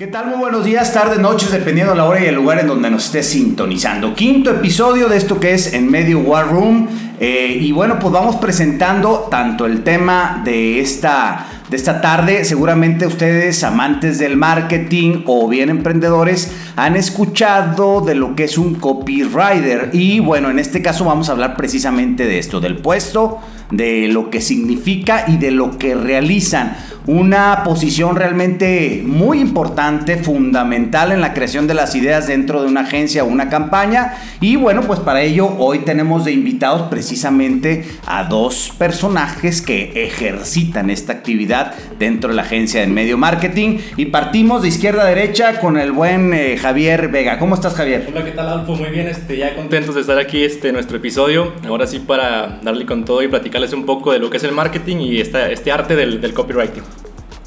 ¿Qué 0.00 0.06
tal? 0.06 0.28
Muy 0.28 0.38
buenos 0.38 0.64
días, 0.64 0.94
tardes, 0.94 1.18
noches, 1.18 1.52
dependiendo 1.52 1.92
de 1.92 1.98
la 1.98 2.06
hora 2.06 2.22
y 2.22 2.24
el 2.24 2.34
lugar 2.34 2.58
en 2.58 2.68
donde 2.68 2.88
nos 2.88 3.04
estés 3.04 3.28
sintonizando. 3.28 4.14
Quinto 4.14 4.50
episodio 4.50 5.10
de 5.10 5.18
esto 5.18 5.38
que 5.38 5.52
es 5.52 5.74
En 5.74 5.90
Medio 5.90 6.20
War 6.20 6.48
Room. 6.48 6.88
Eh, 7.20 7.58
y 7.60 7.70
bueno, 7.72 7.98
pues 7.98 8.10
vamos 8.10 8.36
presentando 8.36 9.28
tanto 9.30 9.66
el 9.66 9.82
tema 9.82 10.40
de 10.42 10.80
esta, 10.80 11.46
de 11.68 11.76
esta 11.76 12.00
tarde. 12.00 12.46
Seguramente 12.46 13.06
ustedes, 13.06 13.62
amantes 13.62 14.18
del 14.18 14.38
marketing 14.38 15.24
o 15.26 15.46
bien 15.46 15.68
emprendedores, 15.68 16.50
han 16.76 16.96
escuchado 16.96 18.00
de 18.00 18.14
lo 18.14 18.34
que 18.34 18.44
es 18.44 18.56
un 18.56 18.76
copywriter. 18.76 19.90
Y 19.92 20.20
bueno, 20.20 20.48
en 20.48 20.58
este 20.58 20.80
caso 20.80 21.04
vamos 21.04 21.28
a 21.28 21.32
hablar 21.32 21.58
precisamente 21.58 22.24
de 22.24 22.38
esto, 22.38 22.58
del 22.58 22.78
puesto, 22.78 23.38
de 23.70 24.08
lo 24.08 24.30
que 24.30 24.40
significa 24.40 25.26
y 25.28 25.36
de 25.36 25.50
lo 25.50 25.76
que 25.76 25.94
realizan 25.94 26.74
una 27.10 27.64
posición 27.64 28.14
realmente 28.14 29.02
muy 29.04 29.40
importante, 29.40 30.16
fundamental 30.16 31.10
en 31.10 31.20
la 31.20 31.34
creación 31.34 31.66
de 31.66 31.74
las 31.74 31.96
ideas 31.96 32.28
dentro 32.28 32.62
de 32.62 32.68
una 32.68 32.82
agencia 32.82 33.24
o 33.24 33.26
una 33.26 33.48
campaña. 33.48 34.14
Y 34.40 34.54
bueno, 34.54 34.82
pues 34.82 35.00
para 35.00 35.20
ello 35.22 35.48
hoy 35.58 35.80
tenemos 35.80 36.24
de 36.24 36.30
invitados 36.30 36.82
precisamente 36.82 37.84
a 38.06 38.22
dos 38.24 38.72
personajes 38.78 39.60
que 39.60 40.04
ejercitan 40.04 40.88
esta 40.88 41.12
actividad 41.12 41.74
dentro 41.98 42.30
de 42.30 42.36
la 42.36 42.42
agencia 42.42 42.80
de 42.80 42.86
medio 42.86 43.18
marketing. 43.18 43.78
Y 43.96 44.06
partimos 44.06 44.62
de 44.62 44.68
izquierda 44.68 45.02
a 45.02 45.06
derecha 45.06 45.58
con 45.58 45.78
el 45.78 45.90
buen 45.90 46.32
eh, 46.32 46.58
Javier 46.58 47.08
Vega. 47.08 47.40
¿Cómo 47.40 47.56
estás, 47.56 47.74
Javier? 47.74 48.06
Hola, 48.08 48.24
¿qué 48.24 48.30
tal, 48.30 48.48
Alfo? 48.48 48.76
Muy 48.76 48.90
bien, 48.90 49.08
este, 49.08 49.36
ya 49.36 49.56
contentos 49.56 49.96
de 49.96 50.02
estar 50.02 50.18
aquí 50.20 50.44
este 50.44 50.68
en 50.68 50.74
nuestro 50.74 50.98
episodio. 50.98 51.54
Ahora 51.66 51.88
sí 51.88 51.98
para 51.98 52.60
darle 52.62 52.86
con 52.86 53.04
todo 53.04 53.20
y 53.20 53.26
platicarles 53.26 53.72
un 53.72 53.84
poco 53.84 54.12
de 54.12 54.20
lo 54.20 54.30
que 54.30 54.36
es 54.36 54.44
el 54.44 54.52
marketing 54.52 54.98
y 54.98 55.18
este 55.18 55.72
arte 55.72 55.96
del 55.96 56.32
copywriting. 56.32 56.99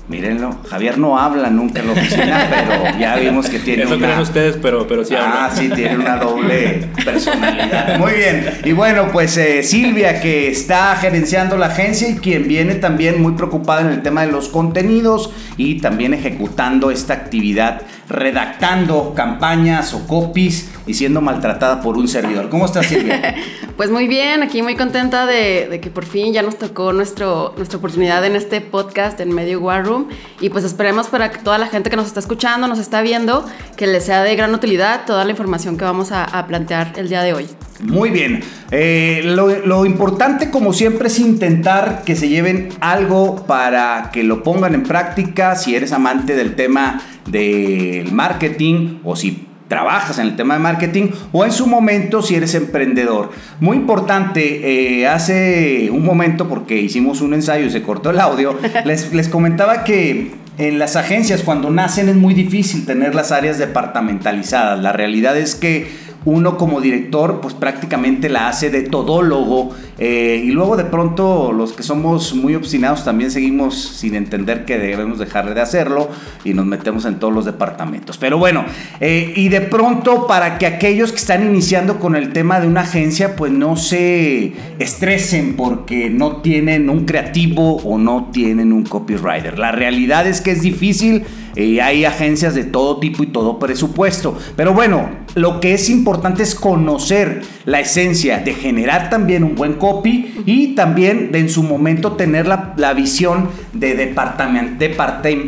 Mírenlo, 0.09 0.57
Javier 0.69 0.97
no 0.97 1.17
habla 1.17 1.49
nunca 1.49 1.79
en 1.79 1.87
la 1.87 1.93
oficina, 1.93 2.47
pero 2.49 2.99
ya 2.99 3.15
vimos 3.15 3.47
que 3.49 3.59
tiene 3.59 3.83
Eso 3.83 3.95
una... 3.95 4.07
creen 4.07 4.19
ustedes, 4.19 4.57
pero, 4.61 4.85
pero 4.85 5.05
sí 5.05 5.15
Ah, 5.17 5.45
habla. 5.45 5.55
sí, 5.55 5.69
tiene 5.69 5.95
una 5.97 6.17
doble 6.17 6.89
personalidad. 7.05 7.97
Muy 7.99 8.11
bien. 8.11 8.49
Y 8.65 8.73
bueno, 8.73 9.07
pues 9.13 9.37
eh, 9.37 9.63
Silvia, 9.63 10.19
que 10.19 10.49
está 10.49 10.95
gerenciando 10.97 11.55
la 11.57 11.67
agencia 11.67 12.09
y 12.09 12.15
quien 12.15 12.49
viene 12.49 12.75
también 12.75 13.21
muy 13.21 13.31
preocupada 13.33 13.81
en 13.81 13.87
el 13.87 14.01
tema 14.01 14.25
de 14.25 14.31
los 14.33 14.49
contenidos 14.49 15.31
y 15.55 15.79
también 15.79 16.13
ejecutando 16.13 16.91
esta 16.91 17.13
actividad, 17.13 17.81
redactando 18.09 19.13
campañas 19.15 19.93
o 19.93 20.07
copies 20.07 20.69
y 20.85 20.93
siendo 20.93 21.21
maltratada 21.21 21.81
por 21.81 21.97
un 21.97 22.07
servidor. 22.07 22.49
¿Cómo 22.49 22.65
estás, 22.65 22.87
Silvia? 22.87 23.35
Pues 23.75 23.89
muy 23.89 24.07
bien, 24.07 24.43
aquí 24.43 24.61
muy 24.61 24.75
contenta 24.75 25.25
de, 25.25 25.67
de 25.67 25.81
que 25.81 25.89
por 25.89 26.05
fin 26.05 26.31
ya 26.31 26.43
nos 26.43 26.59
tocó 26.59 26.93
nuestro, 26.93 27.55
nuestra 27.57 27.79
oportunidad 27.79 28.23
en 28.23 28.35
este 28.35 28.61
podcast 28.61 29.19
en 29.19 29.33
Medio 29.33 29.59
War 29.61 29.83
Room 29.83 30.09
y 30.39 30.49
pues 30.51 30.63
esperemos 30.63 31.07
para 31.07 31.31
que 31.31 31.39
toda 31.39 31.57
la 31.57 31.65
gente 31.65 31.89
que 31.89 31.95
nos 31.95 32.05
está 32.05 32.19
escuchando, 32.19 32.67
nos 32.67 32.77
está 32.77 33.01
viendo, 33.01 33.43
que 33.75 33.87
les 33.87 34.05
sea 34.05 34.21
de 34.21 34.35
gran 34.35 34.53
utilidad 34.53 35.07
toda 35.07 35.25
la 35.25 35.31
información 35.31 35.75
que 35.75 35.85
vamos 35.85 36.11
a, 36.11 36.23
a 36.23 36.45
plantear 36.45 36.93
el 36.97 37.09
día 37.09 37.23
de 37.23 37.33
hoy. 37.33 37.47
Muy 37.79 38.11
bien. 38.11 38.43
Eh, 38.71 39.21
lo, 39.25 39.49
lo 39.65 39.85
importante, 39.85 40.49
como 40.49 40.73
siempre, 40.73 41.07
es 41.07 41.19
intentar 41.19 42.03
que 42.05 42.15
se 42.15 42.29
lleven 42.29 42.69
algo 42.79 43.45
para 43.45 44.11
que 44.11 44.23
lo 44.23 44.43
pongan 44.43 44.73
en 44.75 44.83
práctica. 44.83 45.55
Si 45.55 45.75
eres 45.75 45.91
amante 45.91 46.35
del 46.35 46.55
tema 46.55 47.01
del 47.25 48.11
marketing 48.11 48.99
o 49.03 49.15
si 49.15 49.47
trabajas 49.67 50.19
en 50.19 50.27
el 50.27 50.35
tema 50.35 50.55
de 50.55 50.59
marketing 50.59 51.07
o 51.31 51.45
en 51.45 51.51
su 51.51 51.65
momento 51.65 52.21
si 52.21 52.35
eres 52.35 52.53
emprendedor. 52.53 53.31
Muy 53.59 53.77
importante, 53.77 54.99
eh, 55.01 55.07
hace 55.07 55.89
un 55.91 56.05
momento 56.05 56.47
porque 56.47 56.79
hicimos 56.79 57.21
un 57.21 57.33
ensayo 57.33 57.65
y 57.65 57.69
se 57.69 57.81
cortó 57.81 58.11
el 58.11 58.19
audio, 58.19 58.57
les, 58.85 59.13
les 59.13 59.29
comentaba 59.29 59.83
que 59.83 60.31
en 60.57 60.77
las 60.77 60.95
agencias 60.95 61.41
cuando 61.41 61.71
nacen 61.71 62.09
es 62.09 62.15
muy 62.15 62.33
difícil 62.33 62.85
tener 62.85 63.15
las 63.15 63.31
áreas 63.31 63.57
departamentalizadas. 63.57 64.79
La 64.79 64.91
realidad 64.91 65.37
es 65.37 65.55
que 65.55 65.87
uno 66.25 66.57
como 66.57 66.79
director 66.79 67.41
pues 67.41 67.53
prácticamente 67.53 68.29
la 68.29 68.47
hace 68.47 68.69
de 68.69 68.83
todólogo 68.83 69.71
eh, 69.99 70.41
y 70.43 70.51
luego 70.51 70.75
de 70.75 70.85
pronto 70.85 71.51
los 71.51 71.73
que 71.73 71.83
somos 71.83 72.33
muy 72.33 72.55
obstinados 72.55 73.03
también 73.05 73.31
seguimos 73.31 73.75
sin 73.75 74.15
entender 74.15 74.65
que 74.65 74.77
debemos 74.77 75.19
dejar 75.19 75.53
de 75.53 75.61
hacerlo 75.61 76.09
y 76.43 76.53
nos 76.53 76.65
metemos 76.65 77.05
en 77.05 77.19
todos 77.19 77.33
los 77.33 77.45
departamentos. 77.45 78.17
Pero 78.17 78.37
bueno, 78.37 78.65
eh, 78.99 79.33
y 79.35 79.49
de 79.49 79.61
pronto 79.61 80.27
para 80.27 80.57
que 80.57 80.65
aquellos 80.65 81.11
que 81.11 81.17
están 81.17 81.45
iniciando 81.45 81.99
con 81.99 82.15
el 82.15 82.33
tema 82.33 82.59
de 82.59 82.67
una 82.67 82.81
agencia 82.81 83.35
pues 83.35 83.51
no 83.51 83.77
se 83.77 84.53
estresen 84.79 85.55
porque 85.55 86.09
no 86.09 86.37
tienen 86.37 86.89
un 86.89 87.05
creativo 87.05 87.77
o 87.77 87.97
no 87.97 88.29
tienen 88.31 88.73
un 88.73 88.83
copywriter. 88.83 89.59
La 89.59 89.71
realidad 89.71 90.27
es 90.27 90.41
que 90.41 90.51
es 90.51 90.61
difícil. 90.61 91.23
Eh, 91.55 91.81
hay 91.81 92.03
agencias 92.03 92.55
de 92.55 92.63
todo 92.63 92.99
tipo 92.99 93.21
y 93.23 93.27
todo 93.27 93.59
presupuesto. 93.59 94.37
Pero 94.55 94.73
bueno, 94.73 95.09
lo 95.35 95.59
que 95.59 95.73
es 95.73 95.89
importante 95.89 96.43
es 96.43 96.55
conocer 96.55 97.41
la 97.65 97.79
esencia 97.79 98.39
de 98.39 98.53
generar 98.53 99.09
también 99.09 99.43
un 99.43 99.55
buen 99.55 99.73
copy 99.83 100.33
y 100.45 100.75
también 100.75 101.31
en 101.33 101.49
su 101.49 101.61
momento 101.61 102.13
tener 102.13 102.47
la, 102.47 102.73
la 102.77 102.93
visión 102.93 103.49
de 103.73 104.13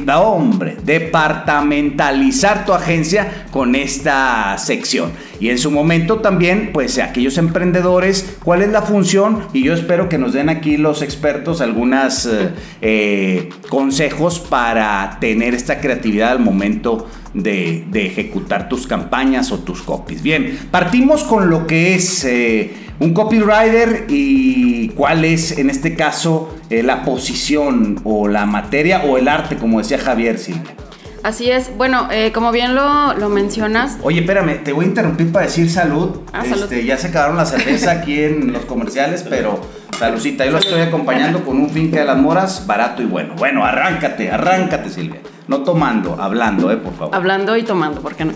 no, 0.05 0.21
hombre, 0.23 0.75
departamentalizar 0.83 2.65
tu 2.65 2.73
agencia 2.73 3.45
con 3.51 3.75
esta 3.75 4.57
sección. 4.57 5.11
Y 5.39 5.49
en 5.51 5.57
su 5.57 5.71
momento 5.71 6.17
también, 6.17 6.71
pues 6.73 6.97
aquellos 6.99 7.37
emprendedores, 7.37 8.37
cuál 8.43 8.61
es 8.61 8.69
la 8.71 8.81
función 8.81 9.47
y 9.53 9.63
yo 9.63 9.73
espero 9.73 10.09
que 10.09 10.17
nos 10.17 10.33
den 10.33 10.49
aquí 10.49 10.75
los 10.75 11.01
expertos 11.01 11.61
algunas 11.61 12.25
eh, 12.25 12.49
eh, 12.81 13.49
consejos 13.69 14.39
para 14.39 15.17
tener 15.21 15.53
esta 15.53 15.79
creatividad 15.79 16.31
al 16.31 16.39
momento 16.39 17.07
de, 17.33 17.85
de 17.89 18.07
ejecutar 18.07 18.67
tus 18.67 18.85
campañas 18.87 19.51
o 19.51 19.59
tus 19.59 19.81
copies. 19.81 20.21
Bien, 20.21 20.57
partimos 20.71 21.23
con 21.23 21.49
lo 21.49 21.67
que 21.67 21.95
es 21.95 22.25
eh, 22.25 22.84
un 22.99 23.13
copywriter 23.13 24.05
y 24.09 24.89
cuál 24.89 25.25
es 25.25 25.57
en 25.57 25.69
este 25.69 25.95
caso 25.95 26.55
eh, 26.69 26.83
la 26.83 27.03
posición 27.03 27.99
o 28.03 28.27
la 28.27 28.45
materia 28.45 29.03
o 29.03 29.17
el 29.17 29.27
arte, 29.27 29.57
como 29.57 29.79
decía 29.79 29.97
Javier 29.97 30.37
Silvia. 30.37 30.75
Así 31.23 31.49
es, 31.49 31.75
bueno, 31.75 32.07
eh, 32.11 32.31
como 32.31 32.51
bien 32.51 32.75
lo, 32.75 33.15
lo 33.15 33.29
mencionas, 33.29 33.97
Oye, 34.03 34.19
espérame, 34.19 34.63
te 34.63 34.73
voy 34.73 34.85
a 34.85 34.87
interrumpir 34.89 35.31
para 35.31 35.47
decir 35.47 35.71
salud. 35.71 36.19
Ah, 36.31 36.43
salud. 36.45 36.63
Este, 36.63 36.85
ya 36.85 36.99
se 36.99 37.07
acabaron 37.07 37.35
la 37.35 37.47
cerveza 37.47 37.89
aquí 37.89 38.21
en 38.21 38.53
los 38.53 38.65
comerciales, 38.65 39.25
pero 39.27 39.59
saludcita, 39.97 40.45
yo 40.45 40.51
lo 40.51 40.59
estoy 40.59 40.81
acompañando 40.81 41.43
con 41.43 41.57
un 41.57 41.71
finca 41.71 41.97
de 41.97 42.05
las 42.05 42.17
moras, 42.17 42.67
barato 42.67 43.01
y 43.01 43.05
bueno. 43.05 43.33
Bueno, 43.39 43.65
arráncate, 43.65 44.29
arráncate, 44.29 44.91
Silvia. 44.91 45.19
No 45.47 45.63
tomando, 45.63 46.21
hablando, 46.21 46.71
eh, 46.71 46.77
por 46.77 46.93
favor. 46.93 47.15
hablando 47.15 47.57
y 47.57 47.63
tomando, 47.63 48.01
¿por 48.01 48.13
qué 48.15 48.25
no? 48.25 48.33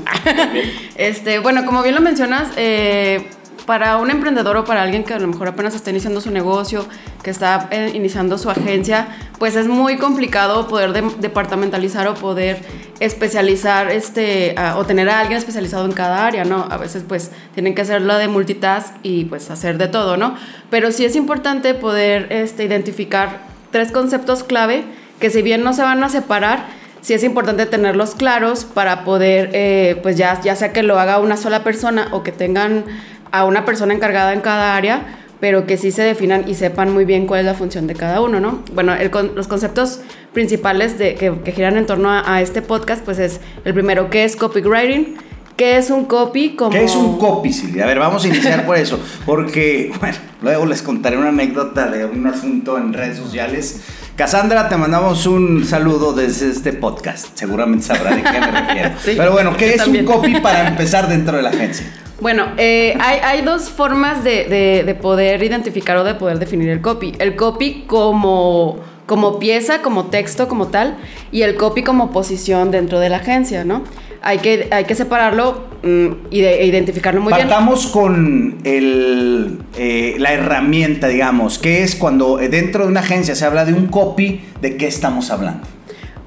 este, 0.95 1.37
bueno, 1.37 1.65
como 1.65 1.83
bien 1.83 1.93
lo 1.93 2.01
mencionas, 2.01 2.47
eh, 2.55 3.29
para 3.69 3.97
un 3.97 4.09
emprendedor 4.09 4.57
o 4.57 4.63
para 4.63 4.81
alguien 4.81 5.03
que 5.03 5.13
a 5.13 5.19
lo 5.19 5.27
mejor 5.27 5.47
apenas 5.47 5.75
está 5.75 5.91
iniciando 5.91 6.21
su 6.21 6.31
negocio, 6.31 6.87
que 7.21 7.29
está 7.29 7.67
eh, 7.69 7.91
iniciando 7.93 8.39
su 8.39 8.49
agencia, 8.49 9.07
pues 9.37 9.55
es 9.55 9.67
muy 9.67 9.97
complicado 9.97 10.67
poder 10.67 10.91
de- 10.91 11.03
departamentalizar 11.19 12.07
o 12.07 12.15
poder 12.15 12.63
especializar 12.99 13.91
este, 13.91 14.55
o 14.75 14.85
tener 14.85 15.07
a 15.07 15.19
alguien 15.19 15.37
especializado 15.37 15.85
en 15.85 15.91
cada 15.91 16.25
área, 16.25 16.45
¿no? 16.45 16.67
A 16.71 16.77
veces 16.77 17.03
pues 17.07 17.29
tienen 17.53 17.75
que 17.75 17.83
hacerlo 17.83 18.17
de 18.17 18.27
multitask 18.27 18.95
y 19.03 19.25
pues 19.25 19.51
hacer 19.51 19.77
de 19.77 19.87
todo, 19.87 20.17
¿no? 20.17 20.33
Pero 20.71 20.91
sí 20.91 21.05
es 21.05 21.15
importante 21.15 21.75
poder 21.75 22.25
este, 22.31 22.63
identificar 22.63 23.41
tres 23.71 23.91
conceptos 23.91 24.43
clave 24.43 24.83
que 25.19 25.29
si 25.29 25.43
bien 25.43 25.63
no 25.63 25.73
se 25.73 25.83
van 25.83 26.03
a 26.03 26.09
separar, 26.09 26.65
sí 27.01 27.13
es 27.13 27.23
importante 27.23 27.67
tenerlos 27.67 28.15
claros 28.15 28.65
para 28.65 29.05
poder, 29.05 29.51
eh, 29.53 29.99
pues 30.01 30.17
ya, 30.17 30.41
ya 30.41 30.55
sea 30.55 30.73
que 30.73 30.81
lo 30.81 30.99
haga 30.99 31.19
una 31.19 31.37
sola 31.37 31.63
persona 31.63 32.07
o 32.11 32.23
que 32.23 32.31
tengan 32.31 32.83
a 33.31 33.45
una 33.45 33.65
persona 33.65 33.93
encargada 33.93 34.33
en 34.33 34.41
cada 34.41 34.75
área, 34.75 35.19
pero 35.39 35.65
que 35.65 35.77
sí 35.77 35.91
se 35.91 36.01
definan 36.01 36.45
y 36.47 36.55
sepan 36.55 36.93
muy 36.93 37.05
bien 37.05 37.25
cuál 37.25 37.41
es 37.41 37.45
la 37.45 37.53
función 37.53 37.87
de 37.87 37.95
cada 37.95 38.21
uno, 38.21 38.39
¿no? 38.39 38.63
Bueno, 38.73 38.93
el 38.93 39.09
los 39.35 39.47
conceptos 39.47 40.01
principales 40.33 40.97
de, 40.97 41.15
que, 41.15 41.33
que 41.43 41.51
giran 41.51 41.77
en 41.77 41.85
torno 41.85 42.09
a, 42.09 42.33
a 42.35 42.41
este 42.41 42.61
podcast, 42.61 43.03
pues 43.03 43.19
es 43.19 43.39
el 43.63 43.73
primero, 43.73 44.09
¿qué 44.09 44.25
es 44.25 44.35
copywriting? 44.35 45.17
¿Qué 45.55 45.75
es 45.77 45.89
un 45.89 46.05
copy? 46.05 46.55
Como... 46.55 46.69
¿Qué 46.71 46.85
es 46.85 46.95
un 46.95 47.17
copy, 47.17 47.51
Silvia? 47.51 47.83
A 47.83 47.87
ver, 47.87 47.99
vamos 47.99 48.23
a 48.23 48.27
iniciar 48.29 48.65
por 48.65 48.77
eso. 48.77 48.97
Porque, 49.25 49.91
bueno, 49.99 50.15
luego 50.41 50.65
les 50.65 50.81
contaré 50.81 51.17
una 51.17 51.29
anécdota 51.29 51.87
de 51.91 52.05
un 52.05 52.25
asunto 52.27 52.77
en 52.77 52.93
redes 52.93 53.17
sociales. 53.17 53.81
Cassandra, 54.15 54.69
te 54.69 54.77
mandamos 54.77 55.25
un 55.25 55.65
saludo 55.65 56.13
desde 56.13 56.49
este 56.49 56.71
podcast. 56.71 57.37
Seguramente 57.37 57.85
sabrá 57.87 58.15
de 58.15 58.23
qué 58.23 58.39
me 58.39 58.51
refiero. 58.51 58.89
Sí, 59.03 59.13
Pero 59.17 59.33
bueno, 59.33 59.57
¿qué 59.57 59.71
es 59.71 59.77
también. 59.77 60.07
un 60.07 60.13
copy 60.13 60.39
para 60.39 60.65
empezar 60.69 61.09
dentro 61.09 61.35
de 61.35 61.43
la 61.43 61.49
agencia? 61.49 61.85
Bueno, 62.21 62.47
eh, 62.57 62.97
hay, 62.99 63.41
dos 63.41 63.69
formas 63.69 64.23
de, 64.23 64.45
de- 64.45 64.83
de 64.85 64.95
poder 64.95 65.41
identificar 65.43 65.95
o 65.97 66.03
de 66.03 66.15
poder 66.15 66.37
definir 66.39 66.69
el 66.69 66.81
copy. 66.81 67.13
El 67.19 67.35
copy 67.35 67.85
como, 67.87 68.77
como 69.05 69.39
pieza, 69.39 69.81
como 69.81 70.05
texto, 70.05 70.47
como 70.47 70.67
tal, 70.67 70.97
y 71.31 71.43
el 71.43 71.55
copy 71.55 71.83
como 71.83 72.11
posición 72.11 72.71
dentro 72.71 72.99
de 72.99 73.09
la 73.09 73.17
agencia, 73.17 73.63
¿no? 73.63 73.83
Hay 74.21 74.39
que, 74.39 74.67
hay 74.71 74.83
que 74.83 74.95
separarlo 74.95 75.63
mm, 75.81 76.07
y 76.29 76.41
e 76.41 76.65
identificarlo 76.65 77.21
muy 77.21 77.31
bien. 77.33 77.47
Partamos 77.47 77.87
con 77.87 78.57
el, 78.65 79.59
eh, 79.77 80.15
la 80.19 80.33
herramienta, 80.33 81.07
digamos, 81.07 81.57
que 81.57 81.83
es 81.83 81.95
cuando 81.95 82.35
dentro 82.35 82.83
de 82.83 82.89
una 82.91 82.99
agencia 82.99 83.33
se 83.33 83.45
habla 83.45 83.63
de 83.63 83.73
un 83.73 83.87
copy, 83.87 84.41
¿de 84.61 84.75
qué 84.75 84.87
estamos 84.87 85.31
hablando? 85.31 85.65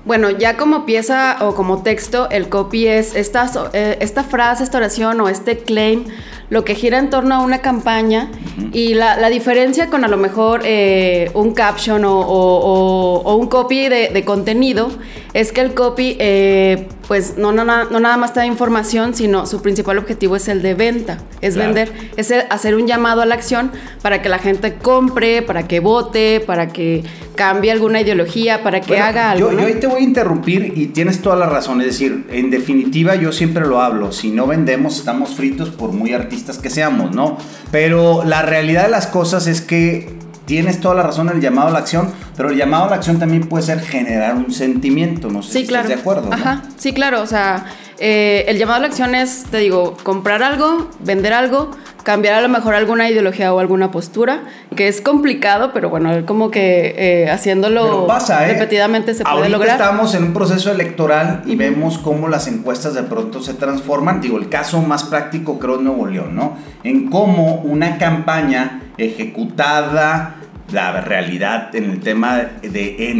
Bueno, 0.05 0.31
ya 0.31 0.57
como 0.57 0.85
pieza 0.85 1.37
o 1.41 1.55
como 1.55 1.83
texto, 1.83 2.29
el 2.31 2.49
copy 2.49 2.89
es 2.89 3.15
esta, 3.15 3.49
eh, 3.73 3.99
esta 4.01 4.25
frase, 4.25 4.65
esta 4.65 4.79
oración 4.79 5.21
o 5.21 5.29
este 5.29 5.59
claim, 5.59 6.05
lo 6.51 6.65
que 6.65 6.75
gira 6.75 6.99
en 6.99 7.09
torno 7.09 7.37
a 7.37 7.39
una 7.39 7.61
campaña 7.63 8.31
y 8.73 8.95
la, 8.95 9.31
diferencia 9.31 9.89
con 9.89 10.05
a 10.05 10.09
lo 10.09 10.17
mejor 10.17 10.63
eh, 10.65 11.31
un 11.35 11.55
caption 11.55 12.03
o, 12.05 13.37
un 13.39 13.47
copy 13.47 13.89
de, 13.89 14.25
contenido 14.25 14.91
es 15.35 15.53
que 15.53 15.61
el 15.61 15.73
copy 15.73 16.17
eh, 16.19 16.89
pues 17.09 17.37
no, 17.37 17.53
no, 17.53 17.65
no, 17.65 18.01
nada 18.01 18.17
más 18.17 18.33
te 18.33 18.41
da 18.41 18.47
información, 18.47 19.15
sino 19.15 19.47
su 19.47 19.61
principal 19.61 19.99
objetivo 19.99 20.37
es 20.37 20.49
el 20.49 20.63
de 20.63 20.75
venta, 20.75 21.19
es 21.41 21.57
vender, 21.57 21.93
es 22.17 22.33
hacer 22.51 22.75
un 22.75 22.87
llamado 22.87 23.23
a 23.23 23.27
la 23.27 23.35
acción 23.35 23.73
para 24.03 24.23
que 24.23 24.29
la 24.29 24.39
gente 24.39 24.75
compre, 24.75 25.43
para 25.43 25.67
que 25.67 25.81
vote, 25.81 26.43
para 26.47 26.69
que 26.69 27.05
cambie 27.35 27.73
alguna 27.73 28.01
ideología, 28.01 28.63
para 28.63 28.81
que 28.81 28.99
haga 28.99 29.33
algo. 29.33 29.51
Yo, 29.51 29.59
yo 29.59 29.67
ahí 29.67 29.75
te 29.75 29.87
voy 29.87 30.03
a 30.03 30.05
interrumpir 30.05 30.73
y 30.77 30.87
tienes 30.87 31.23
toda 31.23 31.37
la 31.37 31.47
razón, 31.47 31.81
es 31.81 31.89
decir, 31.89 32.27
en 32.31 32.51
definitiva 32.51 33.15
yo 33.17 33.33
siempre 33.33 33.67
lo 33.67 33.81
hablo, 33.81 34.13
si 34.13 34.31
no 34.31 34.47
vendemos 34.47 34.99
estamos 34.99 35.35
fritos 35.35 35.71
por 35.71 35.93
muy 35.93 36.13
artistas 36.13 36.59
que 36.59 36.71
seamos, 36.71 37.15
¿no? 37.15 37.37
Pero 37.71 38.23
la 38.25 38.43
realidad 38.43 38.85
de 38.85 38.91
las 38.91 39.07
cosas 39.07 39.47
es 39.47 39.61
que 39.61 40.22
tienes 40.45 40.81
toda 40.81 40.95
la 40.95 41.03
razón 41.03 41.29
en 41.29 41.37
el 41.37 41.41
llamado 41.41 41.69
a 41.69 41.71
la 41.71 41.79
acción, 41.79 42.11
pero 42.37 42.51
el 42.51 42.57
llamado 42.57 42.85
a 42.85 42.91
la 42.91 42.97
acción 42.97 43.19
también 43.19 43.49
puede 43.49 43.65
ser 43.65 43.81
generar 43.81 44.35
un 44.37 44.53
sentimiento, 44.53 45.31
no 45.31 45.43
sé 45.43 45.53
sí, 45.53 45.59
si 45.61 45.67
claro. 45.67 45.89
estás 45.89 45.97
de 45.97 46.01
acuerdo. 46.01 46.33
Ajá, 46.33 46.63
sí, 46.77 46.93
claro, 46.93 47.23
o 47.23 47.27
sea, 47.27 47.67
eh, 47.99 48.47
el 48.49 48.59
llamado 48.59 48.79
a 48.79 48.81
la 48.81 48.87
acción 48.89 49.15
es, 49.15 49.45
te 49.45 49.59
digo, 49.59 49.97
comprar 50.03 50.43
algo, 50.43 50.91
vender 51.01 51.33
algo, 51.33 51.71
cambiar 52.03 52.35
a 52.35 52.41
lo 52.41 52.49
mejor 52.49 52.75
alguna 52.75 53.09
ideología 53.09 53.55
o 53.55 53.61
alguna 53.61 53.93
postura, 53.93 54.43
que 54.75 54.89
es 54.89 55.01
complicado, 55.01 55.71
pero 55.73 55.89
bueno, 55.89 56.27
como 56.27 56.51
que 56.51 56.95
eh, 56.97 57.31
haciéndolo 57.31 58.09
pasa, 58.09 58.49
¿eh? 58.49 58.55
repetidamente 58.55 59.15
se 59.15 59.25
puede 59.25 59.49
lograr. 59.49 59.81
Estamos 59.81 60.15
en 60.15 60.25
un 60.25 60.33
proceso 60.33 60.73
electoral 60.73 61.43
y 61.47 61.55
vemos 61.55 61.99
cómo 61.99 62.29
las 62.29 62.49
encuestas 62.49 62.95
de 62.95 63.05
pronto 63.05 63.41
se 63.41 63.55
transforman. 63.55 64.21
Digo, 64.21 64.37
el 64.39 64.49
caso 64.49 64.83
más 64.83 65.05
práctico 65.05 65.61
creo 65.61 65.77
es 65.77 65.83
Nuevo 65.83 66.07
León, 66.07 66.35
¿no? 66.35 66.57
En 66.83 67.09
cómo 67.09 67.61
una 67.63 67.99
campaña 67.99 68.82
ejecutada, 68.99 70.37
la 70.73 71.01
realidad 71.01 71.75
en 71.75 71.91
el 71.91 72.01
tema 72.01 72.37
de 72.37 73.11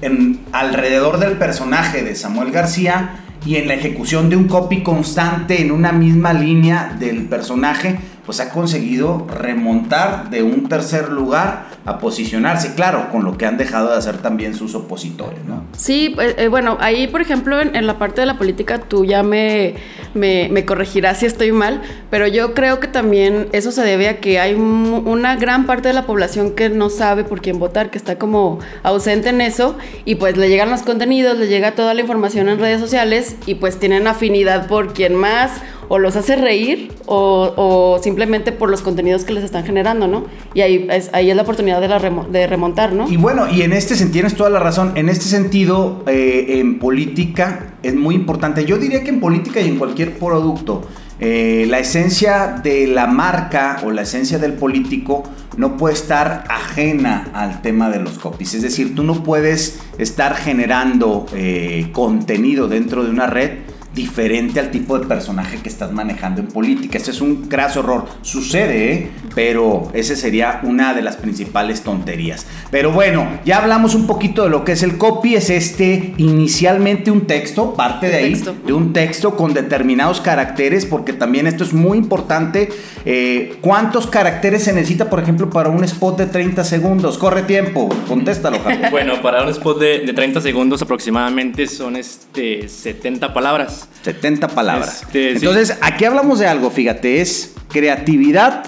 en, 0.00 0.40
alrededor 0.52 1.18
del 1.18 1.38
personaje 1.38 2.02
de 2.02 2.14
Samuel 2.16 2.50
García 2.50 3.20
y 3.44 3.56
en 3.56 3.68
la 3.68 3.74
ejecución 3.74 4.30
de 4.30 4.36
un 4.36 4.48
copy 4.48 4.82
constante 4.82 5.60
en 5.60 5.72
una 5.72 5.92
misma 5.92 6.32
línea 6.32 6.96
del 6.98 7.26
personaje, 7.26 7.98
pues 8.24 8.40
ha 8.40 8.50
conseguido 8.50 9.26
remontar 9.28 10.30
de 10.30 10.42
un 10.42 10.68
tercer 10.68 11.10
lugar 11.10 11.66
a 11.84 11.98
posicionarse, 11.98 12.74
claro, 12.74 13.10
con 13.10 13.24
lo 13.24 13.36
que 13.36 13.46
han 13.46 13.56
dejado 13.56 13.90
de 13.90 13.96
hacer 13.96 14.18
también 14.18 14.54
sus 14.54 14.76
opositores, 14.76 15.40
¿no? 15.46 15.64
Sí, 15.76 16.12
pues, 16.14 16.36
eh, 16.38 16.46
bueno, 16.46 16.78
ahí 16.80 17.08
por 17.08 17.20
ejemplo 17.20 17.60
en, 17.60 17.86
la 17.86 17.98
parte 17.98 18.20
de 18.20 18.26
la 18.26 18.38
política 18.38 18.78
tú 18.78 19.04
ya 19.04 19.24
me, 19.24 19.74
me, 20.14 20.64
corregirás 20.64 21.20
si 21.20 21.26
estoy 21.26 21.52
mal, 21.52 21.82
pero 22.10 22.26
yo 22.26 22.54
creo 22.54 22.80
que 22.80 22.88
también 22.88 23.48
eso 23.52 23.72
se 23.72 23.82
debe 23.82 24.08
a 24.08 24.20
que 24.20 24.38
hay 24.38 24.54
una 24.54 25.36
gran 25.36 25.66
parte 25.66 25.88
de 25.88 25.94
la 25.94 26.06
población 26.06 26.54
que 26.54 26.68
no 26.68 26.90
sabe 26.90 27.24
por 27.24 27.40
quién 27.40 27.58
votar, 27.58 27.90
que 27.90 27.98
está 27.98 28.18
como 28.18 28.58
ausente 28.82 29.30
en 29.30 29.40
eso 29.40 29.76
y 30.04 30.16
pues 30.16 30.36
le 30.36 30.48
llegan 30.48 30.70
los 30.70 30.82
contenidos, 30.82 31.38
le 31.38 31.48
llega 31.48 31.74
toda 31.74 31.94
la 31.94 32.00
información 32.00 32.48
en 32.48 32.58
redes 32.58 32.80
sociales 32.80 33.36
y 33.46 33.56
pues 33.56 33.78
tienen 33.78 34.06
afinidad 34.06 34.66
por 34.66 34.92
quien 34.92 35.14
más 35.14 35.60
o 35.92 35.98
los 35.98 36.16
hace 36.16 36.36
reír 36.36 36.90
o, 37.04 38.00
simplemente 38.02 38.50
por 38.50 38.70
los 38.70 38.80
contenidos 38.80 39.26
que 39.26 39.34
les 39.34 39.44
están 39.44 39.62
generando, 39.66 40.08
¿no? 40.08 40.24
Y 40.54 40.62
ahí 40.62 40.86
es, 40.90 41.10
ahí 41.12 41.28
es 41.28 41.36
la 41.36 41.42
oportunidad 41.42 41.82
de, 41.82 42.46
remontar, 42.46 42.94
¿no? 42.94 43.06
Y 43.10 43.18
bueno, 43.18 43.46
y 43.50 43.60
en 43.60 43.74
este 43.74 43.94
sentido, 43.94 44.12
tienes 44.12 44.34
toda 44.34 44.48
la 44.48 44.58
razón, 44.58 44.92
en 44.94 45.10
este 45.10 45.26
sentido, 45.26 46.02
eh, 46.06 46.60
en 46.60 46.78
política 46.78 47.74
es 47.82 47.94
muy 47.94 48.14
importante, 48.14 48.64
yo 48.64 48.78
diría 48.78 49.04
que 49.04 49.10
en 49.10 49.20
política 49.20 49.60
y 49.60 49.68
en 49.68 49.76
cualquier 49.76 50.16
producto, 50.18 50.80
eh, 51.20 51.66
la 51.68 51.78
esencia 51.78 52.58
de 52.62 52.86
la 52.86 53.06
marca 53.06 53.82
o 53.84 53.90
la 53.90 54.00
esencia 54.00 54.38
del 54.38 54.54
político 54.54 55.24
no 55.58 55.76
puede 55.76 55.92
estar 55.92 56.44
ajena 56.48 57.28
al 57.34 57.60
tema 57.60 57.90
de 57.90 58.00
los 58.00 58.18
copies. 58.18 58.54
Es 58.54 58.62
decir, 58.62 58.94
tú 58.94 59.02
no 59.02 59.22
puedes 59.22 59.78
estar 59.98 60.36
generando 60.36 61.26
eh, 61.34 61.90
contenido 61.92 62.66
dentro 62.66 63.04
de 63.04 63.10
una 63.10 63.26
red 63.26 63.71
diferente 63.94 64.58
al 64.58 64.70
tipo 64.70 64.98
de 64.98 65.06
personaje 65.06 65.58
que 65.58 65.68
estás 65.68 65.92
manejando 65.92 66.40
en 66.40 66.48
política. 66.48 66.98
Este 66.98 67.10
es 67.10 67.20
un 67.20 67.48
graso 67.48 67.80
error. 67.80 68.06
Sucede, 68.22 68.92
¿eh? 68.92 69.10
pero 69.34 69.90
ese 69.92 70.16
sería 70.16 70.60
una 70.62 70.94
de 70.94 71.02
las 71.02 71.16
principales 71.16 71.82
tonterías. 71.82 72.46
Pero 72.70 72.92
bueno, 72.92 73.28
ya 73.44 73.58
hablamos 73.58 73.94
un 73.94 74.06
poquito 74.06 74.44
de 74.44 74.50
lo 74.50 74.64
que 74.64 74.72
es 74.72 74.82
el 74.82 74.96
copy. 74.96 75.34
Es 75.34 75.50
este 75.50 76.14
inicialmente 76.16 77.10
un 77.10 77.26
texto, 77.26 77.74
parte 77.74 78.08
de 78.08 78.16
ahí, 78.16 78.44
de 78.66 78.72
un 78.72 78.92
texto 78.92 79.36
con 79.36 79.52
determinados 79.52 80.20
caracteres, 80.20 80.86
porque 80.86 81.12
también 81.12 81.46
esto 81.46 81.64
es 81.64 81.72
muy 81.72 81.98
importante. 81.98 82.70
Eh, 83.04 83.56
¿Cuántos 83.60 84.06
caracteres 84.06 84.64
se 84.64 84.72
necesita, 84.72 85.10
por 85.10 85.20
ejemplo, 85.20 85.50
para 85.50 85.68
un 85.68 85.84
spot 85.84 86.18
de 86.18 86.26
30 86.26 86.64
segundos? 86.64 87.18
Corre 87.18 87.42
tiempo, 87.42 87.88
contéstalo, 88.08 88.58
Javier. 88.60 88.90
Bueno, 88.90 89.20
para 89.20 89.42
un 89.42 89.50
spot 89.50 89.78
de, 89.78 90.00
de 90.00 90.12
30 90.12 90.40
segundos 90.40 90.80
aproximadamente 90.82 91.66
son 91.66 91.96
este, 91.96 92.68
70 92.68 93.34
palabras. 93.34 93.81
70 94.02 94.48
palabras. 94.48 95.02
Este, 95.02 95.32
Entonces, 95.32 95.76
aquí 95.80 96.04
hablamos 96.04 96.38
de 96.38 96.46
algo, 96.46 96.70
fíjate, 96.70 97.20
es 97.20 97.54
creatividad 97.68 98.64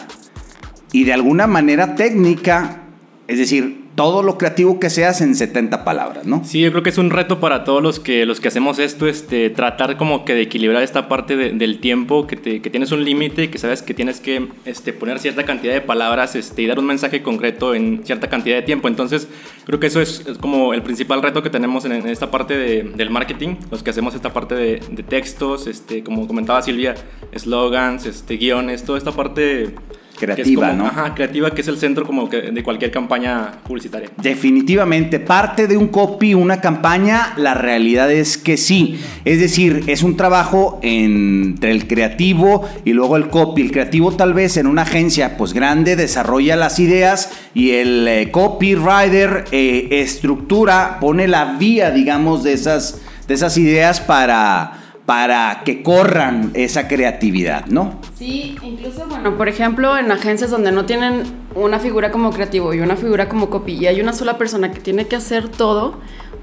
y 0.93 1.05
de 1.05 1.13
alguna 1.13 1.47
manera 1.47 1.95
técnica, 1.95 2.83
es 3.27 3.39
decir, 3.39 3.84
todo 3.95 4.23
lo 4.23 4.39
creativo 4.39 4.81
que 4.81 4.91
seas 4.91 5.21
en 5.21 5.35
70 5.37 5.85
palabras, 5.85 6.27
¿no? 6.27 6.45
Sí, 6.45 6.61
yo 6.61 6.71
creo 6.71 6.83
que 6.83 6.91
es 6.91 6.99
un 6.99 7.11
reto 7.11 7.39
para 7.39 7.63
todos 7.63 7.83
los 7.83 8.01
que, 8.01 8.27
los 8.27 8.41
que 8.41 8.49
hacemos 8.49 8.79
esto, 8.79 9.07
este, 9.07 9.51
tratar 9.51 9.97
como 9.97 10.25
que 10.25 10.35
de 10.35 10.43
equilibrar 10.43 10.83
esta 10.83 11.07
parte 11.09 11.37
del 11.37 11.79
tiempo, 11.79 12.27
que, 12.27 12.37
tienes 12.37 12.91
un 12.91 13.05
límite, 13.05 13.51
que 13.51 13.59
sabes 13.59 13.83
que 13.83 13.95
tienes 13.95 14.21
que 14.21 14.49
este, 14.65 14.93
poner 14.93 15.21
cierta 15.21 15.45
cantidad 15.45 15.73
de 15.73 15.81
palabras 15.81 16.35
este, 16.35 16.63
y 16.63 16.67
dar 16.67 16.79
un 16.79 16.87
mensaje 16.87 17.23
concreto 17.23 17.75
en 17.75 18.03
cierta 18.05 18.29
cantidad 18.29 18.57
de 18.57 18.63
tiempo. 18.63 18.89
Entonces, 18.89 19.29
creo 19.65 19.79
que 19.79 19.87
eso 19.87 20.01
es, 20.01 20.25
como 20.41 20.75
el 20.75 20.83
principal 20.83 21.23
reto 21.23 21.43
que 21.43 21.51
tenemos 21.51 21.85
en, 21.85 21.93
esta 22.09 22.31
parte 22.31 22.83
del 22.83 23.11
marketing, 23.11 23.57
los 23.71 23.83
que 23.83 23.91
hacemos 23.91 24.15
esta 24.15 24.33
parte 24.33 24.55
de, 24.57 25.05
textos, 25.05 25.67
este, 25.69 26.03
como 26.03 26.27
comentaba 26.27 26.63
Silvia, 26.63 26.95
slogans, 27.37 28.07
este, 28.07 28.37
guiones, 28.37 28.85
toda 28.85 28.99
esta 28.99 29.13
parte 29.13 29.75
creativa, 30.17 30.73
¿no? 30.73 30.87
Ajá, 30.87 31.15
creativa, 31.15 31.51
que 31.51 31.61
es 31.61 31.69
el 31.69 31.79
centro 31.79 32.07
como 32.07 32.29
que 32.29 32.43
de 32.43 32.63
cualquier 32.63 32.91
campaña 32.91 33.53
publicitaria. 33.67 34.11
Definitivamente, 34.21 35.21
parte 35.21 35.67
de 35.67 35.77
un 35.77 35.89
copy, 35.89 36.35
una 36.35 36.61
campaña, 36.61 37.35
la 37.37 37.55
realidad 37.55 38.11
es 38.11 38.39
que 38.39 38.57
sí. 38.57 39.01
Es 39.25 39.41
decir, 39.41 39.85
es 39.87 40.03
un 40.03 40.17
trabajo 40.17 40.79
entre 40.83 41.71
el 41.71 41.87
creativo 41.87 42.69
y 42.85 42.93
luego 42.93 43.17
el 43.17 43.29
copy. 43.29 43.63
El 43.63 43.73
creativo 43.73 44.13
tal 44.13 44.35
vez 44.35 44.57
en 44.57 44.67
una 44.67 44.83
agencia 44.83 45.37
pues 45.37 45.53
grande 45.53 45.97
desarrolla 45.97 46.57
las 46.57 46.79
ideas 46.79 47.31
y 47.55 47.73
el 47.73 48.07
eh, 48.09 48.31
copywriter 48.31 49.45
eh, 49.51 49.89
estructura, 49.91 50.99
pone 51.01 51.29
la 51.29 51.57
vía, 51.57 51.91
digamos, 51.91 52.43
de 52.43 52.53
esas, 52.53 53.01
de 53.27 53.35
esas 53.35 53.57
ideas 53.57 54.01
para 54.01 54.84
para 55.07 55.63
que 55.65 55.83
corran 55.83 56.51
esa 56.55 56.89
creatividad, 56.89 57.67
¿no? 57.67 58.01
Sí, 58.17 58.57
incluso, 58.63 59.07
bueno, 59.07 59.37
por 59.37 59.49
ejemplo, 59.49 59.99
en 59.99 60.11
agencias 60.11 60.51
donde 60.51 60.73
no 60.73 60.87
tienen 60.87 61.25
una 61.55 61.79
figura 61.79 62.11
como 62.11 62.31
creativo 62.31 62.73
y 62.73 62.81
una 62.81 62.97
figura 62.97 63.29
como 63.29 63.51
copy 63.51 63.73
y 63.73 63.87
hay 63.87 64.01
una 64.01 64.15
sola 64.15 64.39
persona 64.39 64.73
que 64.73 64.81
tiene 64.81 65.07
que 65.07 65.17
hacer 65.17 65.49
todo, 65.49 65.99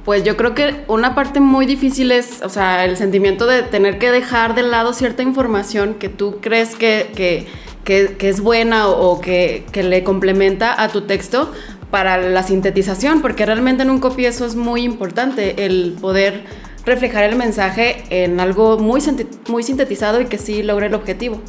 pues 0.06 0.24
yo 0.24 0.38
creo 0.38 0.54
que 0.54 0.84
una 0.88 1.16
parte 1.16 1.40
muy 1.40 1.66
difícil 1.66 2.12
es, 2.12 2.42
o 2.44 2.50
sea, 2.50 2.86
el 2.86 2.98
sentimiento 2.98 3.48
de 3.48 3.64
tener 3.64 3.98
que 3.98 4.12
dejar 4.12 4.54
de 4.54 4.64
lado 4.64 4.94
cierta 4.94 5.24
información 5.24 5.96
que 5.96 6.10
tú 6.10 6.38
crees 6.40 6.76
que, 6.76 7.48
es 7.86 8.42
buena 8.42 8.88
o, 8.88 9.22
que, 9.22 9.66
que 9.72 9.82
le 9.84 10.04
complementa 10.04 10.82
a 10.82 10.90
tu 10.90 11.02
texto 11.02 11.52
para 11.90 12.18
la 12.18 12.44
sintetización, 12.44 13.22
porque 13.22 13.46
realmente 13.46 13.84
en 13.84 13.90
un 13.90 14.00
copy 14.00 14.26
eso 14.26 14.46
es 14.46 14.56
muy 14.56 14.84
importante, 14.84 15.66
el 15.66 15.96
poder 16.00 16.46
reflejar 16.86 17.24
el 17.24 17.36
mensaje 17.36 18.04
en 18.10 18.40
algo 18.40 18.78
muy, 18.78 19.02
muy 19.48 19.64
sintetizado 19.64 20.22
y 20.22 20.26
que 20.26 20.38
sí 20.38 20.64
logre 20.64 20.88
el 20.88 20.94
objetivo. 20.94 21.42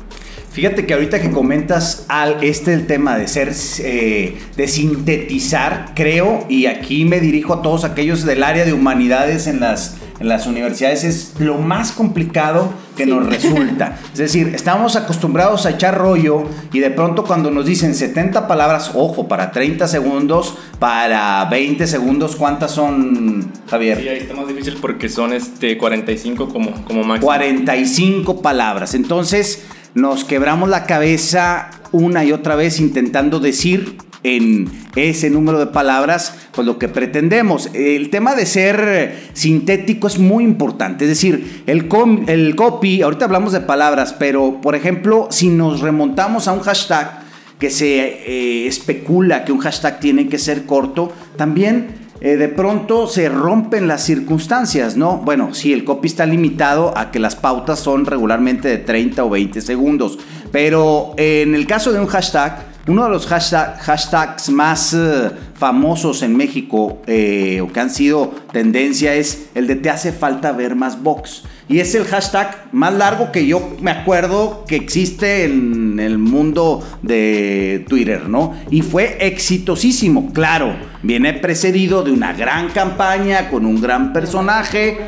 Fíjate 0.53 0.85
que 0.85 0.93
ahorita 0.93 1.23
que 1.23 1.31
comentas 1.31 2.05
al 2.09 2.45
este 2.45 2.75
el 2.75 2.87
tema 2.87 3.17
de 3.17 3.27
ser 3.27 3.53
eh, 3.79 4.37
de 4.55 4.69
sintetizar, 4.69 5.93
creo, 5.95 6.45
y 6.47 6.67
aquí 6.67 7.07
me 7.07 7.21
dirijo 7.21 7.55
a 7.55 7.63
todos 7.63 7.85
aquellos 7.85 8.27
del 8.27 8.43
área 8.43 8.67
de 8.67 8.75
humanidades 8.75 9.47
en 9.47 9.61
las 9.61 9.97
en 10.21 10.29
las 10.29 10.47
universidades 10.47 11.05
es 11.05 11.33
lo 11.39 11.59
más 11.59 11.93
complicado 11.93 12.73
que 12.97 13.07
nos 13.07 13.27
resulta. 13.27 13.99
Es 14.13 14.19
decir, 14.19 14.53
estamos 14.55 14.97
acostumbrados 14.97 15.67
a 15.67 15.71
echar 15.71 15.97
rollo 15.97 16.45
y 16.73 16.81
de 16.81 16.91
pronto 16.91 17.25
cuando 17.25 17.51
nos 17.51 17.67
dicen 17.67 17.95
70 17.95 18.47
palabras, 18.47 18.93
ojo, 18.95 19.27
para 19.27 19.51
30 19.51 19.89
segundos, 19.89 20.59
para 20.79 21.45
20 21.47 21.87
segundos, 21.87 22.37
¿cuántas 22.37 22.73
son, 22.73 23.51
Javier? 23.69 24.01
Sí, 24.01 24.09
ahí 24.09 24.19
está 24.19 24.35
más 24.35 24.47
difícil 24.47 24.77
porque 24.81 25.09
son 25.09 25.33
este 25.33 25.79
45 25.79 26.49
como, 26.49 26.73
como 26.85 27.05
máximo. 27.05 27.27
45 27.27 28.43
palabras. 28.43 28.95
Entonces 28.95 29.65
nos 29.95 30.25
quebramos 30.25 30.69
la 30.69 30.85
cabeza 30.85 31.71
una 31.93 32.25
y 32.25 32.33
otra 32.33 32.55
vez 32.55 32.81
intentando 32.81 33.41
decir 33.41 33.99
en 34.25 34.69
ese 34.97 35.31
número 35.31 35.59
de 35.59 35.67
palabras, 35.67 36.35
pues 36.53 36.67
lo 36.67 36.79
que 36.79 36.89
pretendemos. 36.89 37.71
El 37.75 38.11
tema 38.11 38.35
de 38.35 38.47
ser 38.47 39.31
sintético 39.33 40.07
es 40.07 40.19
muy 40.19 40.45
importante, 40.45 41.05
es 41.05 41.11
decir, 41.11 41.63
el, 41.67 41.89
el 42.29 42.57
copy, 42.57 43.03
ahorita 43.03 43.25
hablamos 43.25 43.53
de 43.53 43.61
palabras, 43.61 44.15
pero 44.19 44.61
por 44.61 44.75
ejemplo, 44.75 45.29
si 45.31 45.49
nos 45.49 45.81
remontamos 45.81 46.49
a 46.49 46.53
un 46.53 46.61
hashtag 46.61 47.23
que 47.59 47.71
se 47.71 47.99
eh, 48.27 48.67
especula 48.67 49.45
que 49.45 49.53
un 49.53 49.59
hashtag 49.59 50.01
tiene 50.01 50.29
que 50.29 50.39
ser 50.39 50.67
corto, 50.67 51.13
también 51.37 52.03
eh, 52.21 52.37
de 52.37 52.49
pronto 52.49 53.07
se 53.07 53.29
rompen 53.29 53.89
las 53.89 54.05
circunstancias, 54.05 54.97
¿no? 54.97 55.19
Bueno, 55.19 55.55
sí, 55.55 55.73
el 55.73 55.85
copy 55.85 56.09
está 56.09 56.27
limitado 56.27 56.97
a 56.97 57.11
que 57.11 57.19
las 57.19 57.37
pautas 57.37 57.81
son 57.81 58.07
regularmente 58.07 58.69
de 58.69 58.79
30 58.79 59.25
o 59.25 59.31
20 59.31 59.61
segundos, 59.61 60.19
pero 60.51 61.15
en 61.17 61.55
el 61.55 61.67
caso 61.67 61.93
de 61.93 62.01
un 62.01 62.07
hashtag, 62.07 62.72
uno 62.89 63.05
de 63.05 63.11
los 63.11 63.27
hashtags 63.27 64.51
más 64.51 64.93
eh, 64.93 65.31
famosos 65.55 66.23
en 66.23 66.37
México 66.37 67.01
eh, 67.07 67.61
o 67.61 67.69
que 67.69 67.79
han 67.79 67.91
sido 67.91 68.35
tendencia 68.53 69.15
es 69.15 69.51
el 69.55 69.69
de 69.69 69.77
te 69.77 69.89
hace 69.89 70.13
falta 70.13 70.51
ver 70.51 70.75
más 70.75 71.01
box. 71.01 71.45
Y 71.69 71.79
es 71.79 71.95
el 71.95 72.05
hashtag 72.05 72.67
más 72.73 72.93
largo 72.93 73.31
que 73.31 73.47
yo 73.47 73.77
me 73.81 73.93
acuerdo 73.93 74.65
que 74.67 74.75
existe 74.75 75.45
en 75.45 76.01
el 76.01 76.19
mundo 76.19 76.83
de 77.03 77.85
Twitter, 77.89 78.29
¿no? 78.29 78.55
Y 78.71 78.83
fue 78.83 79.17
exitosísimo, 79.21 80.33
claro. 80.33 80.75
Viene 81.05 81.35
precedido 81.35 82.03
de 82.03 82.11
una 82.11 82.33
gran 82.33 82.71
campaña 82.71 83.49
con 83.49 83.65
un 83.65 83.81
gran 83.81 84.13
personaje. 84.13 84.99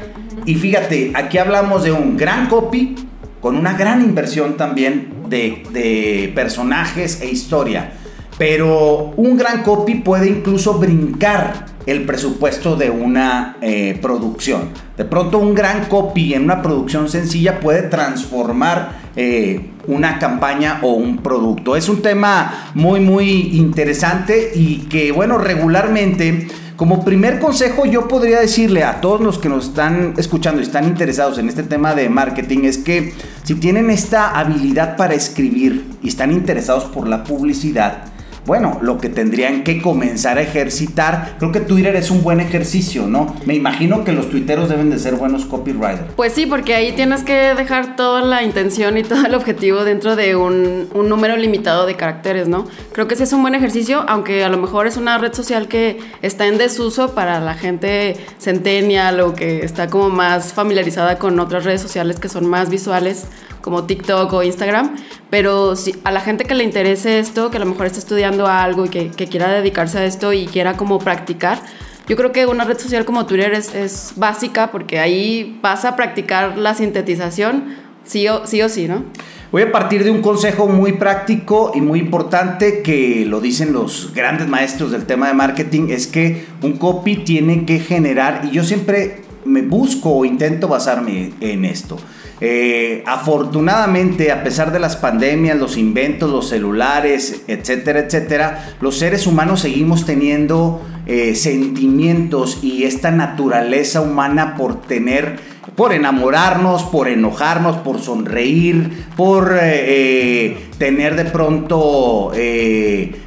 Y 0.47 0.55
fíjate, 0.55 1.11
aquí 1.15 1.39
hablamos 1.39 1.83
de 1.83 1.91
un 1.91 2.17
gran 2.17 2.47
copy 2.47 2.95
con 3.41 3.57
una 3.57 3.75
gran 3.75 4.01
inversión 4.01 4.57
también 4.57 5.14
de, 5.29 6.33
personajes 6.35 7.21
e 7.21 7.31
historia. 7.31 7.93
Pero 8.37 9.13
un 9.17 9.37
gran 9.37 9.63
copy 9.63 9.97
puede 9.97 10.29
incluso 10.29 10.75
brincar 10.75 11.67
el 11.87 12.05
presupuesto 12.05 12.77
de 12.77 12.91
una 12.91 13.57
eh, 13.61 13.99
producción. 14.01 14.71
De 14.97 15.05
pronto 15.05 15.39
un 15.39 15.55
gran 15.55 15.85
copy 15.87 16.35
en 16.35 16.45
una 16.45 16.63
producción 16.63 17.09
sencilla 17.09 17.61
puede 17.61 17.83
transformar 17.83 19.05
eh, 19.17 19.71
una 19.87 20.19
campaña 20.19 20.81
o 20.83 20.95
un 20.95 21.19
producto. 21.19 21.77
Es 21.77 21.89
un 21.89 22.03
tema 22.03 22.71
muy 22.75 23.01
muy 23.01 23.57
interesante 23.57 24.53
y 24.55 24.87
que 24.89 25.13
bueno, 25.13 25.39
regularmente 25.39 26.49
como 26.77 27.05
primer 27.05 27.39
consejo 27.39 27.87
yo 27.87 28.09
podría 28.09 28.41
decirle 28.41 28.83
a 28.83 29.01
todos 29.01 29.21
los 29.21 29.39
que 29.39 29.49
nos 29.49 29.69
están 29.69 30.15
escuchando 30.17 30.61
y 30.61 30.65
están 30.65 30.85
interesados 30.85 31.39
en 31.39 31.49
este 31.49 31.63
tema 31.63 31.95
de 31.95 32.09
marketing 32.09 32.65
es 32.65 32.79
que 32.79 33.13
si 33.45 33.55
tienen 33.55 33.91
esta 33.91 34.39
habilidad 34.39 34.97
para 34.97 35.15
escribir 35.15 35.85
y 36.03 36.09
están 36.09 36.33
interesados 36.33 36.85
por 36.85 37.07
la 37.07 37.23
publicidad, 37.23 38.14
bueno, 38.47 38.79
lo 38.83 38.99
que 38.99 39.09
tendrían 39.09 39.65
que 39.65 39.81
comenzar 39.81 40.39
a 40.39 40.43
ejercitar, 40.43 41.37
creo 41.39 41.53
que 41.53 41.61
Twitter 41.61 41.97
es 41.97 42.11
un 42.11 42.23
buen 42.23 42.41
ejercicio, 42.41 43.07
¿no? 43.07 43.35
Me 43.47 43.55
imagino 43.55 44.05
que 44.05 44.13
los 44.13 44.29
tuiteros 44.29 44.69
deben 44.69 44.91
de 44.91 44.99
ser 44.99 45.15
buenos 45.15 45.47
copywriters. 45.47 46.13
Pues 46.17 46.33
sí, 46.33 46.47
porque 46.47 46.75
ahí 46.75 46.93
tienes 46.93 47.23
que 47.23 47.55
dejar 47.55 47.97
toda 47.97 48.23
la 48.23 48.43
intención 48.43 48.99
y 48.99 49.03
todo 49.03 49.25
el 49.27 49.35
objetivo 49.35 49.85
dentro 49.85 50.17
de 50.17 50.37
un, 50.37 50.89
número 50.95 51.37
limitado 51.37 51.87
de 51.87 51.97
caracteres, 51.97 52.49
¿no? 52.49 52.67
Creo 52.93 53.07
que 53.09 53.15
ese 53.15 53.25
es 53.25 53.33
un 53.33 53.43
buen 53.43 53.55
ejercicio, 53.55 54.05
aunque 54.09 54.45
a 54.45 54.49
lo 54.49 54.59
mejor 54.59 54.87
es 54.87 54.97
una 54.97 55.19
red 55.19 55.33
social 55.33 55.69
que 55.69 55.99
está 56.23 56.47
en 56.47 56.59
desuso 56.59 57.15
para 57.15 57.41
la 57.41 57.55
gente 57.55 58.17
centennial 58.39 59.21
o 59.21 59.35
que 59.35 59.65
está 59.65 59.89
como 59.89 60.11
más 60.11 60.53
familiarizada 60.53 61.19
con 61.19 61.39
otras 61.41 61.65
redes 61.65 61.81
sociales 61.81 62.19
que 62.19 62.29
son 62.29 62.47
más 62.47 62.71
visuales 62.71 63.27
como 63.65 63.85
TikTok 63.85 64.31
o 64.31 64.43
Instagram, 64.43 64.95
pero 65.31 65.75
si 65.75 65.97
a 66.05 66.11
la 66.11 66.21
gente 66.21 66.45
que 66.45 66.55
le 66.55 66.65
interese 66.65 67.19
esto, 67.19 67.51
que 67.51 67.57
a 67.57 67.61
lo 67.61 67.65
mejor 67.65 67.87
está 67.87 67.99
estudiando 67.99 68.47
algo 68.47 68.85
y 68.85 68.91
que, 68.91 69.09
quiera 69.09 69.49
dedicarse 69.49 69.97
a 69.97 70.05
esto 70.05 70.35
y 70.35 70.45
quiera 70.45 70.77
como 70.77 70.99
practicar, 70.99 71.63
yo 72.07 72.15
creo 72.15 72.31
que 72.31 72.45
una 72.45 72.65
red 72.65 72.79
social 72.79 73.07
como 73.07 73.25
Twitter 73.25 73.55
es, 73.55 74.13
básica 74.17 74.71
porque 74.71 74.99
ahí 74.99 75.59
vas 75.63 75.87
a 75.87 75.97
practicar 75.97 76.59
la 76.59 76.75
sintetización 76.75 77.77
sí 78.05 78.29
o, 78.29 78.47
sí 78.47 78.61
o 78.61 78.69
sí, 78.69 78.87
¿no? 78.87 79.03
Voy 79.51 79.63
a 79.63 79.73
partir 79.73 80.05
de 80.05 80.11
un 80.11 80.21
consejo 80.21 80.69
muy 80.69 80.93
práctico 80.93 81.73
y 81.75 81.81
muy 81.81 82.01
importante 82.01 82.83
que 82.83 83.25
lo 83.25 83.41
dicen 83.41 83.73
los 83.73 84.13
grandes 84.15 84.47
maestros 84.47 84.91
del 84.91 85.07
tema 85.07 85.29
de 85.29 85.33
marketing, 85.33 85.89
es 85.89 86.07
que 86.07 86.45
un 86.61 86.77
copy 86.77 87.17
tiene 87.17 87.65
que 87.65 87.79
generar, 87.79 88.43
y 88.45 88.51
yo 88.51 88.63
siempre 88.63 89.23
me 89.47 89.63
busco 89.63 90.11
o 90.11 90.27
intento 90.27 90.69
basarme 90.69 91.33
en 91.41 91.65
esto, 91.65 91.97
eh, 92.41 93.03
afortunadamente, 93.07 94.33
a 94.33 94.43
pesar 94.43 94.73
de 94.73 94.81
las 94.81 94.97
pandemias, 94.97 95.57
los 95.57 95.77
inventos, 95.77 96.31
los 96.31 96.49
celulares, 96.49 97.43
etcétera, 97.47 98.01
etcétera, 98.01 98.75
los 98.81 98.99
seres 98.99 99.27
humanos 99.27 99.61
seguimos 99.61 100.05
teniendo 100.05 100.83
eh, 101.07 101.35
sentimientos 101.37 102.59
y 102.63 102.85
esta 102.85 103.13
naturaleza 103.13 104.01
humana 104.01 104.57
por 104.57 104.83
tener, 104.83 105.39
por 105.77 105.93
enamorarnos, 105.93 106.83
por 106.83 107.09
enojarnos, 107.09 107.77
por 107.79 108.01
sonreír, 108.01 109.05
por 109.17 109.57
eh, 109.61 110.57
tener 110.79 111.15
de 111.15 111.27
pronto, 111.27 112.33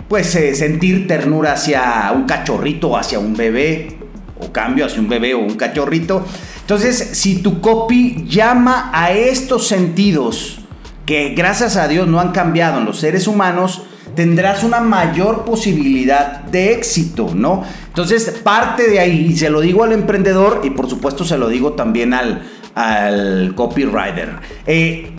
pues 0.10 0.28
sentir 0.28 1.08
ternura 1.08 1.54
hacia 1.54 2.12
un 2.14 2.26
cachorrito 2.26 2.98
hacia 2.98 3.20
un 3.20 3.36
bebé, 3.36 3.98
o 4.40 4.52
cambio 4.52 4.86
hacia 4.86 5.02
un 5.02 5.10
bebé 5.10 5.34
o 5.34 5.40
un 5.40 5.56
cachorrito. 5.56 6.26
Entonces, 6.68 7.12
si 7.14 7.38
tu 7.38 7.62
copy 7.62 8.26
llama 8.28 8.92
a 8.94 9.14
estos 9.14 9.70
sentidos, 9.70 10.60
que 11.06 11.30
gracias 11.30 11.78
a 11.78 11.88
Dios 11.88 12.10
no 12.10 12.20
han 12.20 12.34
cambiado 12.34 12.80
en 12.80 12.84
los 12.84 13.00
seres 13.00 13.26
humanos, 13.26 13.84
tendrás 14.16 14.66
una 14.66 14.82
mayor 14.82 15.46
posibilidad 15.46 16.42
de 16.44 16.74
éxito, 16.74 17.32
¿no? 17.34 17.64
Entonces, 17.88 18.42
parte 18.44 18.90
de 18.90 19.00
ahí, 19.00 19.28
y 19.30 19.38
se 19.38 19.50
lo 19.50 19.62
digo 19.62 19.86
al 19.86 19.94
emprendedor 19.94 20.60
y 20.66 20.72
por 20.72 20.90
supuesto 20.90 21.24
se 21.24 21.38
lo 21.38 21.48
digo 21.48 21.72
también 21.72 22.14
al, 22.14 22.42
al 22.76 23.56
copywriter. 23.56 24.32
Eh, 24.66 25.12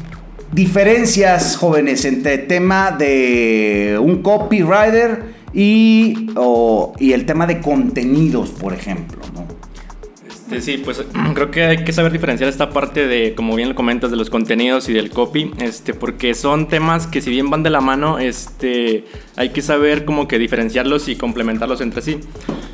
diferencias, 0.52 1.56
jóvenes, 1.56 2.04
entre 2.04 2.34
el 2.34 2.46
tema 2.46 2.90
de 2.90 3.98
un 3.98 4.20
copywriter 4.20 5.32
y, 5.54 6.28
y 6.98 7.12
el 7.14 7.24
tema 7.24 7.46
de 7.46 7.62
contenidos, 7.62 8.50
por 8.50 8.74
ejemplo, 8.74 9.22
¿no? 9.32 9.57
Este, 10.50 10.62
sí, 10.62 10.78
pues 10.82 11.04
creo 11.34 11.50
que 11.50 11.64
hay 11.64 11.84
que 11.84 11.92
saber 11.92 12.10
diferenciar 12.10 12.48
esta 12.48 12.70
parte 12.70 13.06
de, 13.06 13.34
como 13.34 13.54
bien 13.54 13.68
lo 13.68 13.74
comentas, 13.74 14.10
de 14.10 14.16
los 14.16 14.30
contenidos 14.30 14.88
y 14.88 14.94
del 14.94 15.10
copy, 15.10 15.50
este, 15.60 15.92
porque 15.92 16.32
son 16.32 16.68
temas 16.68 17.06
que 17.06 17.20
si 17.20 17.28
bien 17.28 17.50
van 17.50 17.62
de 17.62 17.68
la 17.68 17.82
mano, 17.82 18.18
este, 18.18 19.04
hay 19.36 19.50
que 19.50 19.60
saber 19.60 20.06
como 20.06 20.26
que 20.26 20.38
diferenciarlos 20.38 21.08
y 21.08 21.16
complementarlos 21.16 21.82
entre 21.82 22.00
sí. 22.00 22.20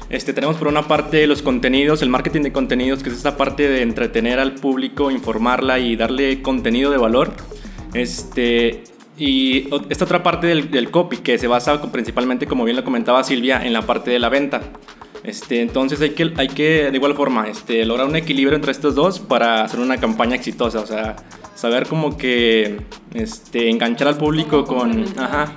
Este, 0.09 0.33
tenemos 0.33 0.55
por 0.55 0.69
una 0.69 0.87
parte 0.87 1.27
los 1.27 1.43
contenidos, 1.43 2.01
el 2.03 2.11
marketing 2.11 2.43
de 2.43 2.53
contenidos, 2.53 3.03
que 3.03 3.09
es 3.09 3.17
esta 3.17 3.37
parte 3.37 3.69
de 3.69 3.83
entretener 3.83 4.39
al 4.39 4.55
público, 4.55 5.11
informarla 5.11 5.81
y 5.81 5.97
darle 5.97 6.43
contenido 6.43 6.93
de 6.93 6.99
valor. 6.99 7.33
Este, 7.93 8.85
y 9.19 9.69
esta 9.89 10.05
otra 10.05 10.23
parte 10.23 10.47
del, 10.47 10.71
del 10.71 10.93
copy, 10.93 11.17
que 11.17 11.39
se 11.39 11.49
basa 11.49 11.83
principalmente, 11.91 12.47
como 12.47 12.63
bien 12.63 12.77
lo 12.77 12.85
comentaba 12.85 13.25
Silvia, 13.25 13.67
en 13.67 13.73
la 13.73 13.83
parte 13.83 14.13
de 14.13 14.21
la 14.21 14.29
venta. 14.29 14.61
Este, 15.25 15.63
entonces 15.63 16.01
hay 16.03 16.11
que, 16.11 16.33
hay 16.37 16.49
que, 16.49 16.91
de 16.91 16.97
igual 16.97 17.15
forma, 17.15 17.49
este, 17.49 17.85
lograr 17.87 18.07
un 18.07 18.15
equilibrio 18.15 18.55
entre 18.55 18.73
estos 18.73 18.95
dos 18.95 19.19
para 19.19 19.65
hacer 19.65 19.81
una 19.81 19.97
campaña 19.97 20.37
exitosa. 20.37 20.81
O 20.81 20.87
sea, 20.87 21.17
saber 21.55 21.87
como 21.87 22.19
que 22.19 22.81
este, 23.15 23.71
enganchar 23.71 24.09
al 24.09 24.19
público 24.19 24.65
con... 24.65 25.07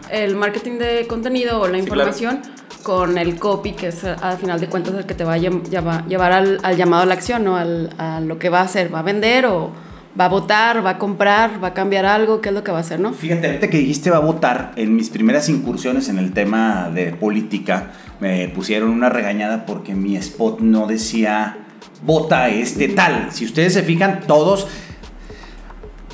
El 0.10 0.36
marketing 0.38 0.78
de 0.78 1.06
contenido 1.08 1.60
o 1.60 1.68
la 1.68 1.78
información. 1.78 2.42
con 2.82 3.18
el 3.18 3.38
copy, 3.38 3.74
que 3.74 3.88
es 3.88 4.06
al 4.06 4.38
final 4.38 4.62
de 4.62 4.68
cuentas 4.68 4.96
el 4.96 5.06
que 5.06 5.14
te 5.14 5.26
va 5.26 5.34
a 5.34 5.38
llevar 5.38 6.32
al, 6.32 6.78
llamado 6.78 7.04
a 7.04 7.06
la 7.06 7.16
acción, 7.16 7.44
¿no? 7.44 7.58
Al, 7.58 7.94
a 7.98 8.22
lo 8.22 8.40
que 8.40 8.48
va 8.48 8.62
a 8.62 8.64
hacer, 8.64 8.94
va 8.94 9.00
a 9.00 9.04
vender 9.04 9.48
o 9.48 9.72
va 10.20 10.26
a 10.26 10.30
votar, 10.30 10.86
va 10.86 10.92
a 10.92 10.98
comprar, 10.98 11.64
va 11.64 11.70
a 11.70 11.74
cambiar 11.74 12.06
algo, 12.06 12.42
qué 12.42 12.50
es 12.50 12.56
lo 12.56 12.64
que 12.64 12.72
va 12.72 12.80
a 12.80 12.82
hacer, 12.82 13.00
¿no? 13.00 13.14
Fíjate, 13.14 13.48
ahorita 13.48 13.70
que 13.70 13.78
dijiste 13.78 14.10
va 14.10 14.18
a 14.18 14.22
votar, 14.22 14.72
en 14.76 14.96
mis 14.96 15.10
primeras 15.10 15.50
incursiones 15.50 16.10
en 16.10 16.18
el 16.18 16.34
tema 16.34 16.90
de 16.94 17.14
política, 17.14 17.92
me 18.20 18.48
pusieron 18.50 18.90
una 18.90 19.10
regañada 19.10 19.66
porque 19.66 19.94
mi 19.94 20.16
spot 20.18 20.60
no 20.60 20.88
decía 20.88 21.58
vota 22.04 22.50
este 22.50 22.90
tal. 22.90 23.30
Si 23.32 23.46
ustedes 23.46 23.74
se 23.74 23.84
fijan, 23.84 24.22
todos... 24.28 24.68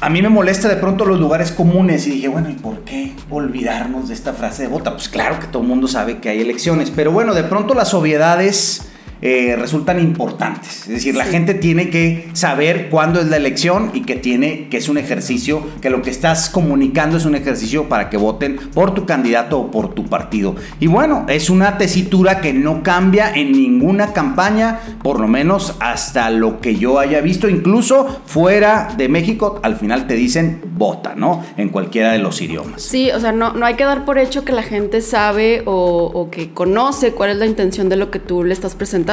A 0.01 0.09
mí 0.09 0.21
me 0.21 0.27
molesta 0.27 0.67
de 0.67 0.75
pronto 0.75 1.05
los 1.05 1.17
lugares 1.17 1.53
comunes 1.53 2.05
y 2.07 2.11
dije, 2.11 2.27
bueno, 2.27 2.49
¿y 2.49 2.55
por 2.55 2.81
qué 2.81 3.13
olvidarnos 3.29 4.09
de 4.09 4.13
esta 4.13 4.33
frase 4.33 4.63
de 4.63 4.67
vota? 4.67 4.91
Pues 4.91 5.07
claro 5.07 5.39
que 5.39 5.47
todo 5.47 5.61
el 5.61 5.69
mundo 5.69 5.87
sabe 5.87 6.17
que 6.17 6.27
hay 6.27 6.41
elecciones, 6.41 6.91
pero 6.91 7.13
bueno, 7.13 7.33
de 7.33 7.43
pronto 7.43 7.73
las 7.73 7.93
obviedades 7.93 8.92
eh, 9.25 9.55
resultan 9.57 10.01
importantes. 10.01 10.81
Es 10.81 10.89
decir, 10.89 11.15
la 11.15 11.23
gente 11.23 11.53
tiene 11.53 11.89
que 11.89 12.27
saber 12.33 12.89
cuándo 12.89 13.21
es 13.21 13.27
la 13.27 13.37
elección 13.37 13.91
y 13.93 14.01
que 14.01 14.17
tiene 14.17 14.67
que 14.67 14.75
es 14.75 14.89
un 14.89 14.97
ejercicio, 14.97 15.65
que 15.79 15.89
lo 15.89 16.01
que 16.01 16.09
estás 16.09 16.49
comunicando 16.49 17.15
es 17.15 17.23
un 17.23 17.33
ejercicio 17.33 17.87
para 17.87 18.09
que 18.09 18.17
voten 18.17 18.57
por 18.73 18.93
tu 18.93 19.05
candidato 19.05 19.59
o 19.59 19.71
por 19.71 19.93
tu 19.93 20.07
partido. 20.07 20.57
Y 20.81 20.87
bueno, 20.87 21.25
es 21.29 21.49
una 21.49 21.77
tesitura 21.77 22.41
que 22.41 22.51
no 22.51 22.83
cambia 22.83 23.31
en 23.33 23.53
ninguna 23.53 24.11
campaña, 24.11 24.81
por 25.01 25.21
lo 25.21 25.29
menos 25.29 25.77
hasta 25.79 26.29
lo 26.29 26.59
que 26.59 26.75
yo 26.75 26.99
haya 26.99 27.21
visto, 27.21 27.47
incluso 27.47 28.21
fuera 28.25 28.93
de 28.97 29.07
México, 29.07 29.61
al 29.63 29.77
final 29.77 30.05
te 30.05 30.15
dicen 30.15 30.59
bota, 30.75 31.15
¿no? 31.15 31.45
En 31.55 31.69
cualquiera 31.69 32.11
de 32.11 32.19
los 32.19 32.41
idiomas. 32.41 32.81
Sí, 32.81 33.09
o 33.11 33.21
sea, 33.21 33.31
no, 33.31 33.53
no 33.53 33.65
hay 33.65 33.75
que 33.75 33.85
dar 33.85 34.03
por 34.03 34.17
hecho 34.17 34.43
que 34.43 34.51
la 34.51 34.63
gente 34.63 34.99
sabe 34.99 35.61
o, 35.65 36.27
que 36.29 36.51
conoce 36.51 37.13
cuál 37.13 37.29
es 37.29 37.37
la 37.37 37.45
intención 37.45 37.87
de 37.87 37.95
lo 37.95 38.11
que 38.11 38.19
tú 38.19 38.43
le 38.43 38.53
estás 38.53 38.75
presentando. 38.75 39.12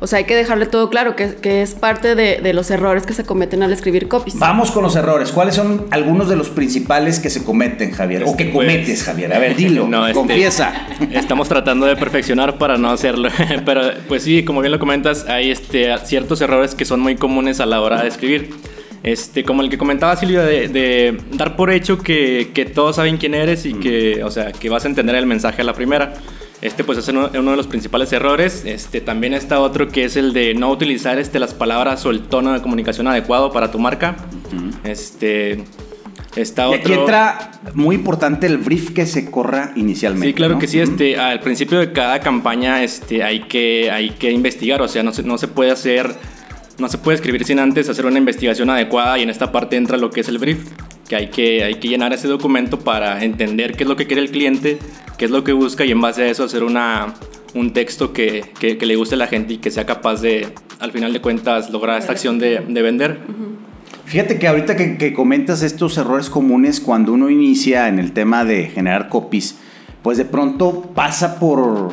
O 0.00 0.06
sea, 0.06 0.18
hay 0.18 0.24
que 0.24 0.34
dejarle 0.34 0.66
todo 0.66 0.90
claro, 0.90 1.14
que, 1.14 1.36
que 1.36 1.62
es 1.62 1.74
parte 1.74 2.14
de, 2.14 2.40
de, 2.42 2.52
los 2.52 2.70
errores 2.70 3.06
que 3.06 3.14
se 3.14 3.24
cometen 3.24 3.62
al 3.62 3.72
escribir 3.72 4.08
copies. 4.08 4.38
Vamos 4.38 4.70
con 4.72 4.82
los 4.82 4.96
errores. 4.96 5.30
¿Cuáles 5.30 5.54
son 5.54 5.86
algunos 5.90 6.28
de 6.28 6.36
los 6.36 6.48
principales 6.48 7.20
que 7.20 7.30
se 7.30 7.44
cometen, 7.44 7.92
Javier? 7.92 8.24
o 8.26 8.36
que 8.36 8.46
pues, 8.46 8.66
cometes, 8.66 9.04
Javier. 9.04 9.32
A 9.32 9.38
ver, 9.38 9.54
dilo, 9.54 9.86
no, 9.88 10.06
este, 10.06 10.18
confiesa. 10.18 10.86
Estamos 11.12 11.48
tratando 11.48 11.86
de 11.86 11.96
perfeccionar 11.96 12.58
para 12.58 12.78
no 12.78 12.90
hacerlo. 12.90 13.28
Pero, 13.64 13.82
pues 14.08 14.24
sí, 14.24 14.44
como 14.44 14.60
bien 14.60 14.72
lo 14.72 14.78
comentas, 14.78 15.26
hay 15.28 15.50
este, 15.50 15.96
ciertos 16.04 16.40
errores 16.40 16.74
que 16.74 16.84
son 16.84 17.00
muy 17.00 17.16
comunes 17.16 17.60
a 17.60 17.66
la 17.66 17.80
hora 17.80 18.02
de 18.02 18.08
escribir. 18.08 18.50
Este, 19.02 19.42
como 19.42 19.62
el 19.62 19.70
que 19.70 19.78
comentaba 19.78 20.14
Silvia, 20.16 20.42
de, 20.42 21.18
dar 21.32 21.56
por 21.56 21.72
hecho 21.72 21.98
que, 21.98 22.50
que, 22.54 22.64
todos 22.64 22.96
saben 22.96 23.16
quién 23.16 23.34
eres 23.34 23.66
y 23.66 23.74
que, 23.74 24.22
o 24.22 24.30
sea, 24.30 24.52
que 24.52 24.68
vas 24.68 24.84
a 24.84 24.88
entender 24.88 25.16
el 25.16 25.26
mensaje 25.26 25.62
a 25.62 25.64
la 25.64 25.74
primera. 25.74 26.14
Este, 26.62 26.84
pues 26.84 26.96
es 26.96 27.08
uno, 27.08 27.28
de 27.28 27.56
los 27.56 27.66
principales 27.66 28.12
errores. 28.12 28.62
Este, 28.64 29.00
también 29.00 29.34
está 29.34 29.58
otro 29.58 29.88
que 29.88 30.04
es 30.04 30.16
el 30.16 30.32
de 30.32 30.54
no 30.54 30.70
utilizar 30.70 31.18
este, 31.18 31.40
las 31.40 31.54
palabras 31.54 32.06
o 32.06 32.10
el 32.10 32.22
tono 32.22 32.52
de 32.52 32.62
comunicación 32.62 33.08
adecuado 33.08 33.52
para 33.52 33.72
tu 33.72 33.80
marca. 33.80 34.16
Este, 34.84 35.64
está 36.36 36.68
y 36.68 36.74
aquí 36.74 36.92
entra 36.92 37.50
muy 37.74 37.96
importante 37.96 38.46
el 38.46 38.58
brief 38.58 38.92
que 38.92 39.06
se 39.06 39.28
corra 39.28 39.72
inicialmente. 39.74 40.28
Sí, 40.28 40.34
claro 40.34 40.60
que 40.60 40.68
sí. 40.68 40.78
Este, 40.78 41.18
al 41.18 41.40
principio 41.40 41.80
de 41.80 41.92
cada 41.92 42.20
campaña 42.20 42.84
este, 42.84 43.24
hay, 43.24 43.40
que, 43.40 43.90
hay 43.90 44.10
que 44.10 44.30
investigar, 44.30 44.80
o 44.82 44.88
sea, 44.88 45.02
no 45.02 45.12
se, 45.12 45.24
no 45.24 45.38
se 45.38 45.48
puede 45.48 45.72
hacer 45.72 46.16
no 46.78 46.88
se 46.88 46.98
puede 46.98 47.16
escribir 47.16 47.44
sin 47.44 47.58
antes 47.58 47.88
hacer 47.88 48.06
una 48.06 48.18
investigación 48.18 48.70
adecuada 48.70 49.18
y 49.18 49.22
en 49.22 49.30
esta 49.30 49.52
parte 49.52 49.76
entra 49.76 49.98
lo 49.98 50.10
que 50.10 50.20
es 50.20 50.28
el 50.28 50.38
brief, 50.38 50.70
que 51.08 51.16
hay 51.16 51.28
que, 51.28 51.64
hay 51.64 51.74
que 51.74 51.88
llenar 51.88 52.12
ese 52.12 52.28
documento 52.28 52.78
para 52.78 53.22
entender 53.24 53.76
qué 53.76 53.84
es 53.84 53.88
lo 53.88 53.96
que 53.96 54.06
quiere 54.06 54.22
el 54.22 54.30
cliente, 54.30 54.78
qué 55.18 55.24
es 55.24 55.30
lo 55.30 55.44
que 55.44 55.52
busca 55.52 55.84
y 55.84 55.90
en 55.90 56.00
base 56.00 56.22
a 56.22 56.26
eso 56.28 56.44
hacer 56.44 56.62
una, 56.62 57.14
un 57.54 57.72
texto 57.72 58.12
que, 58.12 58.44
que, 58.58 58.74
le 58.74 58.96
guste 58.96 59.14
a 59.14 59.18
la 59.18 59.26
gente 59.26 59.54
y 59.54 59.58
que 59.58 59.70
sea 59.70 59.84
capaz 59.84 60.20
de, 60.20 60.48
al 60.78 60.92
final 60.92 61.12
de 61.12 61.20
cuentas, 61.20 61.70
lograr 61.70 61.98
esta 61.98 62.12
acción 62.12 62.38
de, 62.38 62.60
de 62.60 62.82
vender. 62.82 63.18
Fíjate 64.04 64.38
que 64.38 64.48
ahorita 64.48 64.76
que, 64.76 64.98
que, 64.98 65.12
comentas 65.12 65.62
estos 65.62 65.96
errores 65.96 66.28
comunes 66.28 66.80
cuando 66.80 67.12
uno 67.12 67.30
inicia 67.30 67.88
en 67.88 67.98
el 67.98 68.12
tema 68.12 68.44
de 68.44 68.66
generar 68.66 69.08
copies, 69.08 69.58
pues 70.02 70.18
de 70.18 70.24
pronto 70.24 70.92
pasa 70.94 71.38
por, 71.38 71.90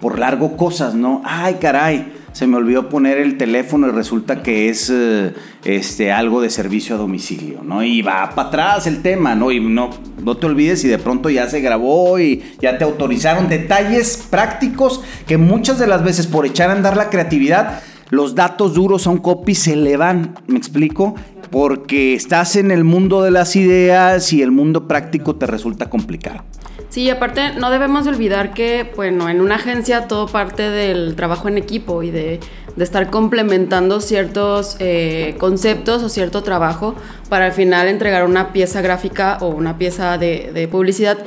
por 0.00 0.18
largo 0.18 0.56
cosas, 0.56 0.94
¿no? 0.94 1.22
Ay, 1.24 1.56
caray 1.60 2.12
se 2.36 2.46
me 2.46 2.58
olvidó 2.58 2.90
poner 2.90 3.16
el 3.16 3.38
teléfono 3.38 3.88
y 3.88 3.92
resulta 3.92 4.42
que 4.42 4.68
es 4.68 4.92
eh, 4.92 5.32
este, 5.66 6.12
algo 6.12 6.40
de 6.40 6.48
servicio 6.48 6.94
a 6.94 6.98
domicilio, 6.98 7.60
¿no? 7.64 7.82
Y 7.82 8.00
va 8.00 8.30
para 8.36 8.48
atrás 8.48 8.86
el 8.86 9.02
tema, 9.02 9.34
¿no? 9.34 9.50
Y 9.50 9.58
no, 9.58 9.90
no 10.22 10.36
te 10.36 10.46
olvides 10.46 10.84
y 10.84 10.88
de 10.88 10.98
pronto 10.98 11.28
ya 11.28 11.48
se 11.48 11.60
grabó 11.60 12.20
y 12.20 12.44
ya 12.60 12.78
te 12.78 12.84
autorizaron 12.84 13.48
detalles 13.48 14.28
prácticos 14.30 15.00
que 15.26 15.38
muchas 15.38 15.80
de 15.80 15.88
las 15.88 16.04
veces 16.04 16.28
por 16.28 16.46
echar 16.46 16.70
a 16.70 16.74
andar 16.74 16.96
la 16.96 17.10
creatividad, 17.10 17.80
los 18.10 18.36
datos 18.36 18.74
duros 18.74 19.08
a 19.08 19.10
un 19.10 19.18
copy 19.18 19.56
se 19.56 19.74
le 19.74 19.96
van, 19.96 20.36
¿me 20.46 20.56
explico? 20.56 21.16
Porque 21.50 22.14
estás 22.14 22.54
en 22.54 22.70
el 22.70 22.84
mundo 22.84 23.22
de 23.22 23.32
las 23.32 23.56
ideas 23.56 24.32
y 24.32 24.42
el 24.42 24.52
mundo 24.52 24.86
práctico 24.86 25.34
te 25.34 25.48
resulta 25.48 25.90
complicado. 25.90 26.44
Sí, 26.90 27.10
aparte 27.10 27.54
no 27.58 27.70
debemos 27.70 28.06
olvidar 28.06 28.54
que, 28.54 28.92
bueno, 28.94 29.28
en 29.28 29.40
una 29.40 29.56
agencia 29.56 30.06
todo 30.06 30.28
parte 30.28 30.70
del 30.70 31.16
trabajo 31.16 31.48
en 31.48 31.58
equipo 31.58 32.04
y 32.04 32.10
de, 32.10 32.38
estar 32.84 33.10
complementando 33.10 34.00
ciertos 34.00 34.76
eh, 34.78 35.34
conceptos 35.38 36.02
o 36.02 36.08
cierto 36.08 36.42
trabajo 36.42 36.94
para 37.28 37.46
al 37.46 37.52
final 37.52 37.88
entregar 37.88 38.24
una 38.24 38.52
pieza 38.52 38.82
gráfica 38.82 39.38
o 39.40 39.48
una 39.48 39.78
pieza 39.78 40.18
de, 40.18 40.68
publicidad 40.70 41.18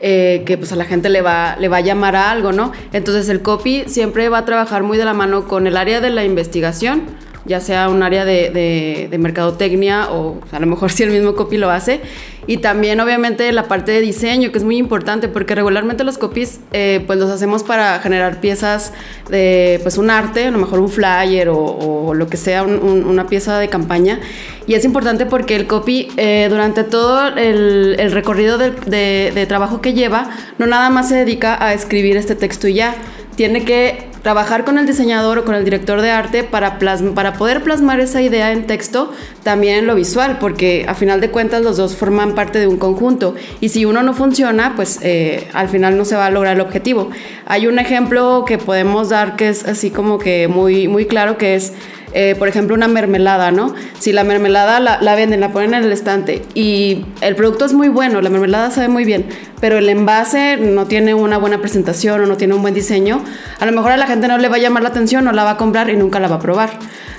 eh, 0.00 0.42
que 0.46 0.58
pues 0.58 0.72
a 0.72 0.76
la 0.76 0.84
gente 0.84 1.08
le 1.08 1.22
va, 1.22 1.56
le 1.58 1.68
va 1.68 1.78
a 1.78 1.80
llamar 1.80 2.14
a 2.14 2.30
algo, 2.30 2.52
¿no? 2.52 2.72
Entonces 2.92 3.28
el 3.28 3.42
copy 3.42 3.84
siempre 3.86 4.28
va 4.28 4.38
a 4.38 4.44
trabajar 4.44 4.82
muy 4.82 4.98
de 4.98 5.04
la 5.04 5.14
mano 5.14 5.48
con 5.48 5.66
el 5.66 5.76
área 5.76 6.00
de 6.00 6.10
la 6.10 6.24
investigación, 6.24 7.02
ya 7.48 7.60
sea 7.60 7.88
un 7.88 8.02
área 8.02 8.24
de, 8.24 9.08
de, 9.10 9.18
mercadotecnia 9.18 10.10
o 10.12 10.38
a 10.52 10.60
lo 10.60 10.66
mejor 10.66 10.92
si 10.92 11.02
el 11.02 11.10
mismo 11.10 11.34
copy 11.34 11.56
lo 11.56 11.70
hace. 11.70 12.00
Y 12.46 12.58
también 12.58 12.98
obviamente 13.00 13.52
la 13.52 13.64
parte 13.64 13.92
de 13.92 14.00
diseño, 14.00 14.52
que 14.52 14.58
es 14.58 14.64
muy 14.64 14.78
importante 14.78 15.28
porque 15.28 15.54
regularmente 15.54 16.02
los 16.02 16.16
copies 16.16 16.60
eh, 16.72 17.04
pues 17.06 17.18
los 17.18 17.30
hacemos 17.30 17.62
para 17.62 17.98
generar 17.98 18.40
piezas 18.40 18.94
de 19.28 19.80
pues 19.82 19.98
un 19.98 20.08
arte, 20.08 20.44
a 20.44 20.50
lo 20.50 20.58
mejor 20.58 20.80
un 20.80 20.88
flyer 20.88 21.50
o, 21.50 22.14
lo 22.14 22.26
que 22.28 22.38
sea, 22.38 22.62
una 22.62 23.26
pieza 23.26 23.58
de 23.58 23.68
campaña. 23.68 24.20
Y 24.66 24.74
es 24.74 24.84
importante 24.86 25.26
porque 25.26 25.56
el 25.56 25.66
copy 25.66 26.08
eh, 26.16 26.46
durante 26.48 26.84
todo 26.84 27.28
el, 27.28 27.96
el 27.98 28.12
recorrido 28.12 28.56
de, 28.56 28.70
de, 28.70 29.32
de 29.34 29.46
trabajo 29.46 29.82
que 29.82 29.92
lleva, 29.92 30.30
no 30.58 30.66
nada 30.66 30.88
más 30.88 31.10
se 31.10 31.16
dedica 31.16 31.62
a 31.62 31.74
escribir 31.74 32.16
este 32.16 32.34
texto 32.34 32.66
y 32.66 32.74
ya, 32.74 32.94
tiene 33.36 33.64
que 33.64 34.08
trabajar 34.22 34.64
con 34.64 34.78
el 34.78 34.86
diseñador 34.86 35.38
o 35.38 35.44
con 35.44 35.54
el 35.54 35.64
director 35.64 36.00
de 36.00 36.10
arte 36.10 36.44
para, 36.44 36.78
para 36.78 37.32
poder 37.34 37.62
plasmar 37.62 38.00
esa 38.00 38.22
idea 38.22 38.52
en 38.52 38.66
texto, 38.66 39.12
también 39.42 39.78
en 39.78 39.86
lo 39.86 39.94
visual, 39.94 40.38
porque 40.38 40.84
a 40.88 40.94
final 40.94 41.20
de 41.20 41.30
cuentas 41.30 41.62
los 41.62 41.76
dos 41.76 41.96
forman 41.96 42.34
parte 42.34 42.58
de 42.58 42.66
un 42.66 42.76
conjunto. 42.76 43.34
Y 43.60 43.70
si 43.70 43.84
uno 43.84 44.02
no 44.02 44.14
funciona, 44.14 44.74
pues 44.76 44.98
eh, 45.02 45.48
al 45.52 45.68
final 45.68 45.96
no 45.96 46.04
se 46.04 46.16
va 46.16 46.26
a 46.26 46.30
lograr 46.30 46.56
el 46.56 46.60
objetivo. 46.60 47.10
Hay 47.46 47.66
un 47.66 47.78
ejemplo 47.78 48.44
que 48.46 48.58
podemos 48.58 49.08
dar 49.08 49.36
que 49.36 49.48
es 49.48 49.64
así 49.64 49.90
como 49.90 50.18
que 50.18 50.48
muy, 50.48 50.88
muy 50.88 51.06
claro, 51.06 51.38
que 51.38 51.54
es 51.54 51.72
eh, 52.12 52.34
por 52.38 52.48
ejemplo, 52.48 52.74
una 52.74 52.88
mermelada, 52.88 53.50
¿no? 53.50 53.74
Si 53.98 54.12
la 54.12 54.24
mermelada 54.24 54.80
la, 54.80 55.14
venden, 55.14 55.40
la 55.40 55.52
ponen 55.52 55.74
en 55.74 55.84
el 55.84 55.92
estante 55.92 56.42
y 56.54 57.04
el 57.20 57.36
producto 57.36 57.64
es 57.64 57.74
muy 57.74 57.88
bueno, 57.88 58.20
la 58.20 58.30
mermelada 58.30 58.70
sabe 58.70 58.88
muy 58.88 59.04
bien, 59.04 59.26
pero 59.60 59.78
el 59.78 59.88
envase 59.88 60.56
no 60.56 60.86
tiene 60.86 61.14
una 61.14 61.38
buena 61.38 61.60
presentación 61.60 62.22
o 62.22 62.26
no 62.26 62.36
tiene 62.36 62.54
un 62.54 62.62
buen 62.62 62.74
diseño, 62.74 63.22
a 63.60 63.66
lo 63.66 63.72
mejor 63.72 63.92
a 63.92 63.96
la 63.96 64.06
gente 64.06 64.28
no 64.28 64.38
le 64.38 64.48
va 64.48 64.56
a 64.56 64.60
llamar 64.60 64.82
la 64.82 64.88
atención, 64.88 65.24
no 65.24 65.32
la 65.32 65.44
va 65.44 65.52
a 65.52 65.56
comprar 65.56 65.90
y 65.90 65.96
nunca 65.96 66.20
la 66.20 66.28
va 66.28 66.36
a 66.36 66.40
probar. 66.40 66.70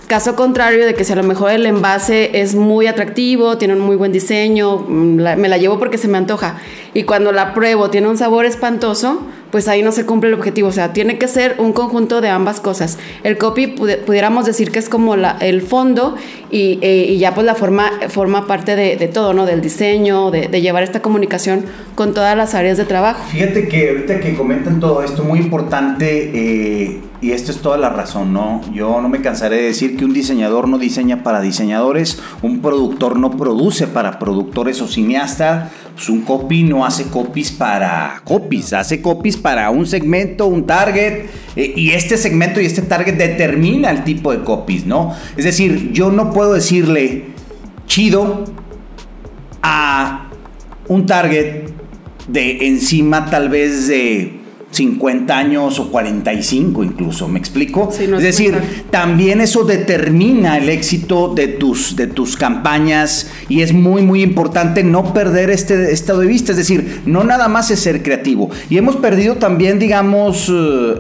Caso 0.08 0.36
contrario 0.36 0.88
de 0.88 0.96
que 0.96 1.04
si 1.04 1.14
a 1.14 1.16
lo 1.16 1.22
mejor 1.22 1.52
el 1.52 1.68
envase 1.68 2.42
es 2.42 2.56
muy 2.56 2.88
atractivo, 2.88 3.60
tiene 3.60 3.76
un 3.76 3.82
muy 3.82 3.96
buen 3.96 4.12
diseño, 4.12 4.78
mm, 4.80 5.38
me 5.38 5.48
la 5.48 5.58
llevo 5.58 5.78
porque 5.78 6.00
se 6.00 6.08
me 6.08 6.18
antoja, 6.18 6.58
y 6.96 7.04
cuando 7.04 7.32
la 7.32 7.54
pruebo 7.54 7.92
tiene 7.92 8.08
un 8.08 8.18
sabor 8.18 8.46
espantoso, 8.46 9.22
pues 9.52 9.68
ahí 9.68 9.82
no 9.82 9.92
se 9.92 10.06
cumple 10.06 10.30
el 10.30 10.36
objetivo. 10.36 10.70
O 10.70 10.72
sea, 10.72 10.94
tiene 10.94 11.18
que 11.18 11.28
ser 11.28 11.56
un 11.58 11.74
conjunto 11.74 12.22
de 12.22 12.30
ambas 12.30 12.60
cosas. 12.60 12.98
El 13.24 13.38
copy 13.38 13.68
pudiéramos 13.68 14.46
decir 14.46 14.72
que 14.72 14.80
es 14.80 14.90
como 14.90 15.16
la, 15.16 15.38
el 15.40 15.62
fondo 15.62 16.16
y, 16.52 16.80
eh, 16.82 17.18
ya 17.18 17.34
pues 17.34 17.46
la 17.46 17.56
forma, 17.56 17.92
forma 18.10 18.48
parte 18.48 18.76
de, 18.76 19.08
todo, 19.08 19.34
¿no? 19.34 19.46
Del 19.46 19.62
diseño, 19.62 20.32
de, 20.32 20.62
llevar 20.62 20.84
esta 20.84 21.02
comunicación 21.02 21.66
con 21.96 22.14
todas 22.14 22.36
las 22.36 22.54
áreas 22.54 22.78
de 22.78 22.86
trabajo. 22.86 23.24
Fíjate 23.32 23.68
que 23.68 23.90
ahorita 23.90 24.20
que 24.20 24.36
comentan 24.36 24.80
todo 24.80 25.04
esto, 25.04 25.24
muy 25.24 25.40
importante, 25.40 26.32
eh, 26.34 27.00
y 27.22 27.32
esto 27.32 27.52
es 27.52 27.58
toda 27.58 27.78
la 27.78 27.90
razón, 27.90 28.32
¿no? 28.32 28.62
Yo 28.74 29.02
no 29.02 29.10
me 29.10 29.22
cansaré 29.22 29.58
de 29.58 29.64
decir 29.64 29.98
que 29.98 30.06
un 30.06 30.14
diseñador 30.14 30.70
no 30.70 30.78
diseña 30.78 31.22
para 31.22 31.42
diseñadores, 31.42 32.22
un 32.42 32.62
productor 32.62 33.20
no 33.20 33.32
produce 33.32 33.88
para 33.88 34.20
productores 34.20 34.82
o 34.82 34.88
cineastas, 34.88 35.70
pues 35.96 36.08
un 36.08 36.22
copy 36.22 36.64
no 36.64 36.86
hace 36.86 37.10
copies 37.10 37.52
para 37.52 38.22
copies, 38.24 38.72
hace 38.72 39.02
copies 39.02 39.36
para 39.36 39.70
un 39.70 39.86
segmento, 39.86 40.48
un 40.48 40.66
target, 40.66 41.26
eh, 41.58 41.74
y 41.76 41.92
este 41.92 42.16
segmento 42.16 42.62
y 42.62 42.66
este 42.66 42.84
target 42.84 43.16
determina 43.16 43.90
el 43.92 44.06
tipo 44.06 44.32
de 44.32 44.44
copies, 44.46 44.86
¿no? 44.86 45.14
Es 45.36 45.44
decir, 45.44 45.92
yo 45.92 46.12
no 46.12 46.32
puedo 46.32 46.54
decirle 46.54 47.26
chido 47.86 48.46
a 49.62 50.30
un 50.88 51.06
target 51.06 51.70
de 52.30 52.68
encima 52.68 53.30
tal 53.30 53.50
vez 53.50 53.88
de 53.90 54.39
50 54.72 55.36
años 55.36 55.80
o 55.80 55.90
45 55.90 56.84
incluso, 56.84 57.28
¿me 57.28 57.40
explico? 57.40 57.90
es 57.92 58.24
decir, 58.24 58.56
también 58.92 59.42
eso 59.42 59.64
determina 59.64 60.58
el 60.58 60.70
éxito 60.70 61.34
de 61.34 61.48
tus, 61.48 61.96
de 61.96 62.08
tus 62.08 62.38
campañas 62.38 63.32
y 63.50 63.62
es 63.62 63.74
muy, 63.74 64.04
muy 64.04 64.22
importante 64.22 64.84
no 64.84 65.12
perder 65.14 65.50
este 65.50 65.92
estado 65.92 66.20
de 66.20 66.28
vista, 66.28 66.52
es 66.52 66.58
decir, 66.58 67.02
no 67.06 67.24
nada 67.24 67.48
más 67.48 67.72
es 67.72 67.80
ser 67.80 68.04
creativo. 68.04 68.50
Y 68.70 68.78
hemos 68.78 68.96
perdido 68.98 69.36
también, 69.36 69.80
digamos, 69.80 70.52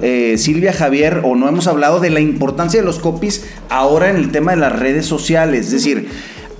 eh, 0.01 0.35
Silvia 0.37 0.73
Javier, 0.73 1.21
o 1.23 1.35
no 1.35 1.47
hemos 1.47 1.67
hablado 1.67 1.99
de 1.99 2.09
la 2.09 2.19
importancia 2.19 2.79
de 2.79 2.85
los 2.85 2.97
copies 2.99 3.45
ahora 3.69 4.09
en 4.09 4.15
el 4.15 4.31
tema 4.31 4.51
de 4.51 4.57
las 4.57 4.77
redes 4.77 5.05
sociales, 5.05 5.67
es 5.67 5.71
decir, 5.71 6.09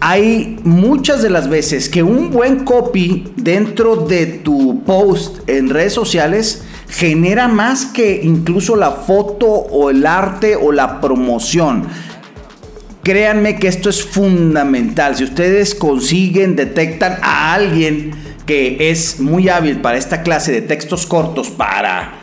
hay 0.02 0.58
muchas 0.64 1.22
de 1.22 1.30
las 1.30 1.50
veces 1.50 1.90
que 1.90 2.04
un 2.04 2.30
buen 2.30 2.64
copy 2.64 3.26
dentro 3.36 3.98
de 3.98 4.28
tu 4.28 4.84
post 4.86 5.40
en 5.50 5.70
redes 5.70 5.94
sociales 5.94 6.64
genera 6.90 7.48
más 7.48 7.86
que 7.86 8.22
incluso 8.24 8.76
la 8.76 8.92
foto 8.92 9.46
o 9.48 9.90
el 9.90 10.06
arte 10.06 10.56
o 10.56 10.72
la 10.72 11.00
promoción. 11.00 11.88
Créanme 13.04 13.58
que 13.58 13.68
esto 13.68 13.90
es 13.90 14.04
fundamental. 14.04 15.16
Si 15.16 15.24
ustedes 15.24 15.74
consiguen, 15.74 16.56
detectan 16.56 17.18
a 17.22 17.54
alguien 17.54 18.12
que 18.46 18.90
es 18.90 19.20
muy 19.20 19.48
hábil 19.50 19.80
para 19.80 19.98
esta 19.98 20.24
clase 20.24 20.52
de 20.52 20.62
textos 20.62 21.06
cortos 21.06 21.50
para 21.50 22.19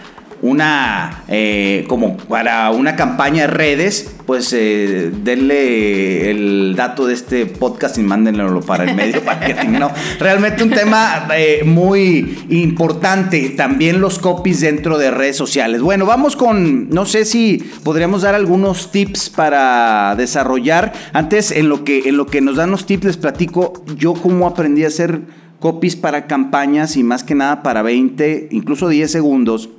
una, 0.46 1.24
eh, 1.28 1.84
como 1.88 2.16
para 2.16 2.70
una 2.70 2.96
campaña 2.96 3.42
de 3.42 3.46
redes, 3.48 4.16
pues 4.26 4.52
eh, 4.52 5.10
denle 5.22 6.30
el 6.30 6.74
dato 6.76 7.06
de 7.06 7.14
este 7.14 7.46
podcast 7.46 7.98
y 7.98 8.02
mándenlo 8.02 8.60
para 8.60 8.84
el 8.84 8.96
medio 8.96 9.22
marketing. 9.22 9.78
No, 9.78 9.90
realmente 10.18 10.62
un 10.62 10.70
tema 10.70 11.28
eh, 11.36 11.62
muy 11.64 12.38
importante. 12.48 13.50
También 13.50 14.00
los 14.00 14.18
copies 14.18 14.60
dentro 14.60 14.98
de 14.98 15.10
redes 15.10 15.36
sociales. 15.36 15.80
Bueno, 15.80 16.06
vamos 16.06 16.36
con, 16.36 16.88
no 16.90 17.06
sé 17.06 17.24
si 17.24 17.58
podríamos 17.84 18.22
dar 18.22 18.34
algunos 18.34 18.90
tips 18.90 19.30
para 19.30 20.14
desarrollar. 20.16 20.92
Antes, 21.12 21.50
en 21.50 21.68
lo 21.68 21.84
que, 21.84 22.08
en 22.08 22.16
lo 22.16 22.26
que 22.26 22.40
nos 22.40 22.56
dan 22.56 22.70
los 22.70 22.86
tips, 22.86 23.04
les 23.04 23.16
platico 23.16 23.84
yo 23.96 24.14
cómo 24.14 24.46
aprendí 24.46 24.84
a 24.84 24.88
hacer 24.88 25.20
copies 25.60 25.96
para 25.96 26.26
campañas 26.26 26.96
y 26.96 27.02
más 27.02 27.24
que 27.24 27.34
nada 27.34 27.62
para 27.62 27.82
20, 27.82 28.48
incluso 28.50 28.88
10 28.88 29.10
segundos. 29.10 29.70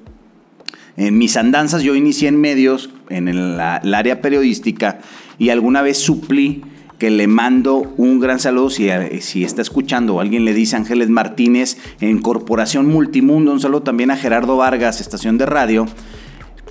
En 0.97 1.17
mis 1.19 1.37
andanzas 1.37 1.83
yo 1.83 1.95
inicié 1.95 2.27
en 2.27 2.41
medios, 2.41 2.89
en 3.09 3.27
el, 3.27 3.59
área 3.59 4.19
periodística, 4.19 4.99
y 5.37 5.49
alguna 5.49 5.83
vez 5.83 5.99
suplí 5.99 6.63
que 6.97 7.11
le 7.11 7.27
mando 7.27 7.93
un 7.97 8.19
gran 8.19 8.39
saludo 8.39 8.71
si, 8.71 8.89
eh, 8.89 9.21
si 9.21 9.43
está 9.43 9.61
escuchando 9.61 10.19
alguien 10.19 10.45
le 10.45 10.55
dice 10.55 10.75
Ángeles 10.75 11.09
Martínez 11.09 11.77
en 12.01 12.19
Corporación 12.19 12.87
Multimundo, 12.87 13.51
un 13.51 13.59
saludo 13.59 13.83
también 13.83 14.09
a 14.09 14.17
Gerardo 14.17 14.57
Vargas, 14.57 14.99
estación 14.99 15.37
de 15.37 15.45
radio, 15.45 15.85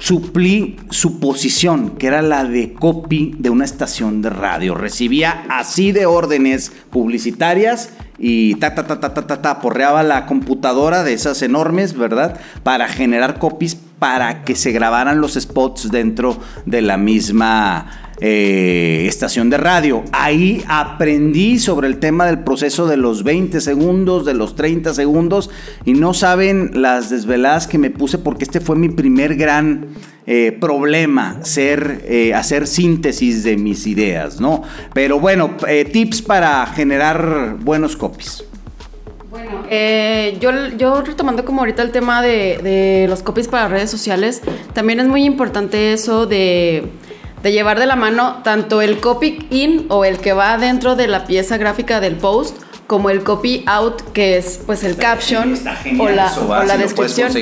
suplí 0.01 0.77
su 0.91 1.21
posición, 1.21 1.91
que 1.91 2.09
era 2.09 2.23
la 2.23 2.45
de 2.45 2.73
copy 2.73 3.35
de 3.39 3.51
una 3.51 3.65
estación 3.65 4.23
de 4.23 4.31
radio. 4.31 4.75
Recibía 4.75 5.45
así 5.49 5.93
de 5.93 6.07
órdenes 6.07 6.73
publicitarias 6.91 7.91
y 8.19 8.57
ta, 8.57 8.75
ta, 8.75 8.87
ta, 8.87 8.99
ta, 8.99 9.15
ta, 9.15 9.27
ta, 9.27 9.43
ta, 9.43 9.61
porreaba 9.61 10.03
la 10.03 10.27
computadora 10.27 11.05
de 11.05 11.13
esas 11.13 11.43
enormes, 11.43 11.97
¿verdad? 11.97 12.41
Para 12.65 12.89
generar 12.89 13.39
copies 13.39 13.77
para 13.99 14.45
que 14.45 14.55
se 14.55 14.73
grabaran 14.73 15.21
los 15.21 15.35
spots 15.35 15.91
dentro 15.91 16.39
de 16.67 16.83
la 16.83 16.97
misma 16.97 18.07
eh, 18.21 19.05
estación 19.09 19.51
de 19.51 19.59
radio. 19.59 20.03
Ahí 20.13 20.65
aprendí 20.69 21.59
sobre 21.59 21.87
el 21.89 21.99
tema 21.99 22.27
del 22.27 22.41
proceso 22.41 22.87
de 22.87 22.97
los 22.97 23.25
20 23.25 23.61
segundos, 23.61 24.25
de 24.25 24.35
los 24.35 24.55
30 24.55 24.95
segundos, 24.95 25.51
y 25.85 25.95
no 25.95 26.15
saben 26.15 26.71
las 26.75 27.11
desveladas 27.11 27.67
que 27.67 27.79
me 27.79 27.91
puse 27.91 28.19
porque 28.19 28.45
este 28.45 28.61
fue 28.61 28.77
mi 28.77 28.89
primer 28.89 29.37
gran 29.37 29.87
eh, 30.27 30.57
problema, 30.59 31.39
ser, 31.43 32.05
eh, 32.07 32.35
hacer 32.35 32.67
síntesis 32.67 33.45
de 33.45 33.57
mis 33.57 33.87
ideas, 33.87 34.41
¿no? 34.41 34.63
Pero 34.93 35.21
bueno, 35.21 35.57
tips 35.93 36.23
para 36.23 36.67
generar 36.67 37.57
buenos 37.61 37.97
copies. 37.97 38.45
Bueno, 39.31 39.65
yo, 40.41 40.51
yo 40.77 41.03
retomando 41.03 41.45
como 41.45 41.61
ahorita 41.61 41.83
el 41.83 41.91
tema 41.91 42.23
de, 42.23 42.59
de 42.63 43.07
los 43.09 43.23
copies 43.23 43.49
para 43.49 43.69
redes 43.69 43.91
sociales, 43.91 44.43
también 44.73 45.01
es 45.01 45.07
muy 45.07 45.25
importante 45.25 45.93
eso 45.93 46.27
de 46.27 46.91
de 47.43 47.53
llevar 47.53 47.79
de 47.79 47.87
la 47.87 47.95
mano 47.95 48.41
tanto 48.43 48.83
el 48.83 48.99
copy 48.99 49.47
in 49.51 49.87
o 49.89 50.05
el 50.05 50.19
que 50.19 50.33
va 50.33 50.59
dentro 50.59 50.97
de 50.97 51.07
la 51.07 51.27
pieza 51.27 51.59
gráfica 51.59 52.01
del 52.01 52.17
post 52.17 52.57
como 52.89 53.09
el 53.09 53.23
copy 53.23 53.63
out 53.67 54.01
que 54.13 54.37
es 54.37 54.61
pues 54.67 54.83
el 54.85 54.97
caption 54.97 55.55
o 55.99 56.09
la, 56.09 56.33
o 56.35 56.65
la 56.65 56.77
descripción. 56.77 57.33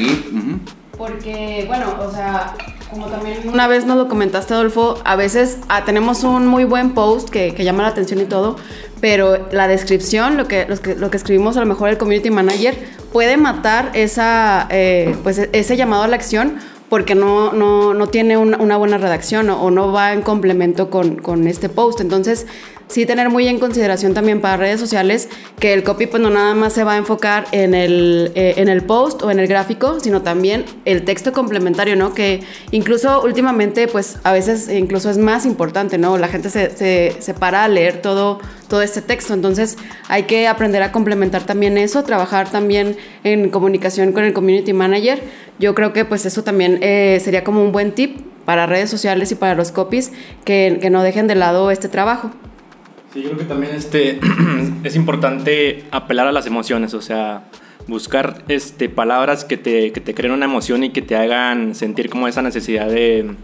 Porque 0.97 1.65
bueno, 1.67 1.97
o 2.01 2.11
sea, 2.11 2.55
como 2.95 3.09
también 3.09 3.49
una 3.49 3.67
vez 3.67 3.85
nos 3.87 3.97
lo 3.97 4.09
comentaste 4.09 4.55
Adolfo, 4.55 4.99
a 5.05 5.17
veces 5.17 5.59
ah, 5.69 5.85
tenemos 5.85 6.23
un 6.23 6.47
muy 6.47 6.63
buen 6.65 6.95
post 6.95 7.29
que, 7.29 7.53
que, 7.53 7.65
llama 7.65 7.83
la 7.83 7.89
atención 7.89 8.21
y 8.21 8.25
todo, 8.25 8.57
pero 9.01 9.49
la 9.51 9.67
descripción, 9.67 10.37
lo 10.37 10.47
que, 10.47 10.65
lo 10.69 10.77
que, 10.77 10.95
lo 10.95 11.11
que 11.11 11.17
escribimos 11.17 11.57
a 11.57 11.61
lo 11.61 11.67
mejor 11.67 11.89
el 11.89 11.99
community 11.99 12.31
manager 12.31 12.77
puede 13.13 13.37
matar 13.37 13.91
esa, 13.95 14.69
eh, 14.71 15.17
pues 15.25 15.39
ese 15.53 15.77
llamado 15.77 16.05
a 16.05 16.09
la 16.09 16.15
acción 16.15 16.59
porque 16.89 17.17
no, 17.17 17.53
no, 17.53 17.95
no 17.95 18.07
tiene 18.07 18.37
una, 18.37 18.77
buena 18.77 18.99
redacción 18.99 19.51
o, 19.51 19.71
no 19.73 19.91
va 19.91 20.13
en 20.13 20.23
complemento 20.23 20.91
con, 20.91 21.17
con, 21.17 21.49
este 21.49 21.69
post. 21.69 22.01
Entonces, 22.01 22.47
sí 22.89 23.07
tener 23.07 23.31
muy 23.31 23.49
en 23.49 23.59
consideración 23.59 24.15
también 24.15 24.41
para 24.41 24.57
redes 24.57 24.81
sociales 24.81 25.29
que 25.59 25.73
el 25.73 25.83
copy 25.83 26.07
pues 26.07 26.23
no 26.23 26.31
nada 26.31 26.55
más 26.55 26.73
se 26.73 26.85
va 26.85 26.95
a 26.95 26.97
enfocar 26.97 27.47
en 27.53 27.75
el, 27.75 28.33
eh, 28.35 28.55
en 28.59 28.69
el 28.69 28.83
post 28.83 29.23
o 29.23 29.31
en 29.31 29.39
el 29.39 29.47
gráfico, 29.47 29.99
sino 30.01 30.23
también 30.23 30.65
el 30.85 31.05
texto 31.05 31.33
complementario, 31.33 31.97
¿no? 31.97 32.15
Que 32.15 32.43
incluso 32.71 33.23
últimamente 33.23 33.89
pues 33.89 34.19
a 34.25 34.33
veces 34.33 34.69
incluso 34.69 35.11
es 35.11 35.19
más 35.19 35.47
importante, 35.47 35.99
¿no? 35.99 36.19
La 36.19 36.29
gente 36.29 36.51
se, 36.51 36.77
se, 36.77 37.17
se 37.19 37.35
para 37.35 37.65
a 37.65 37.69
leer 37.69 38.03
todo, 38.03 38.41
todo 38.69 38.83
este 38.83 39.03
texto, 39.03 39.35
entonces 39.35 39.77
hay 40.09 40.25
que 40.25 40.49
aprender 40.49 40.83
a 40.83 40.93
complementar 40.93 41.45
también 41.45 41.79
eso, 41.79 42.05
trabajar 42.05 42.51
también 42.51 42.97
en 43.23 43.51
comunicación 43.51 44.13
con 44.13 44.25
el 44.25 44.33
community 44.33 44.73
manager 44.73 45.23
yo 45.59 45.75
creo 45.75 45.93
que 45.93 46.05
pues 46.05 46.27
eso 46.27 46.43
también 46.43 46.79
eh, 46.83 47.21
sería 47.23 47.45
como 47.45 47.63
un 47.63 47.73
buen 47.73 47.93
tip 47.93 48.21
para 48.45 48.67
redes 48.67 48.91
sociales 48.91 49.31
y 49.33 49.35
para 49.35 49.55
los 49.55 49.71
copies 49.71 50.13
que, 50.45 50.79
que 50.81 50.91
no 50.91 51.03
dejen 51.03 51.27
de 51.27 51.35
lado 51.35 51.71
este 51.71 51.89
trabajo. 51.89 52.31
Sí, 53.15 53.23
yo 53.23 53.29
creo 53.29 53.39
que 53.39 53.45
también 53.45 53.77
este, 53.77 54.19
es 54.83 54.97
importante 54.97 55.85
apelar 55.93 56.27
a 56.27 56.33
las 56.33 56.47
emociones, 56.47 56.95
o 56.95 57.01
sea, 57.01 57.45
buscar 57.87 58.43
este, 58.49 58.89
palabras 58.89 59.45
que 59.45 59.57
te, 59.57 59.93
que 59.93 60.01
te 60.01 60.15
creen 60.15 60.33
una 60.33 60.47
emoción 60.47 60.83
y 60.83 60.91
que 60.91 61.01
te 61.01 61.15
hagan 61.15 61.77
sentir 61.77 62.11
como 62.11 62.27
esa 62.27 62.43
necesidad 62.43 62.89
de, 62.89 63.37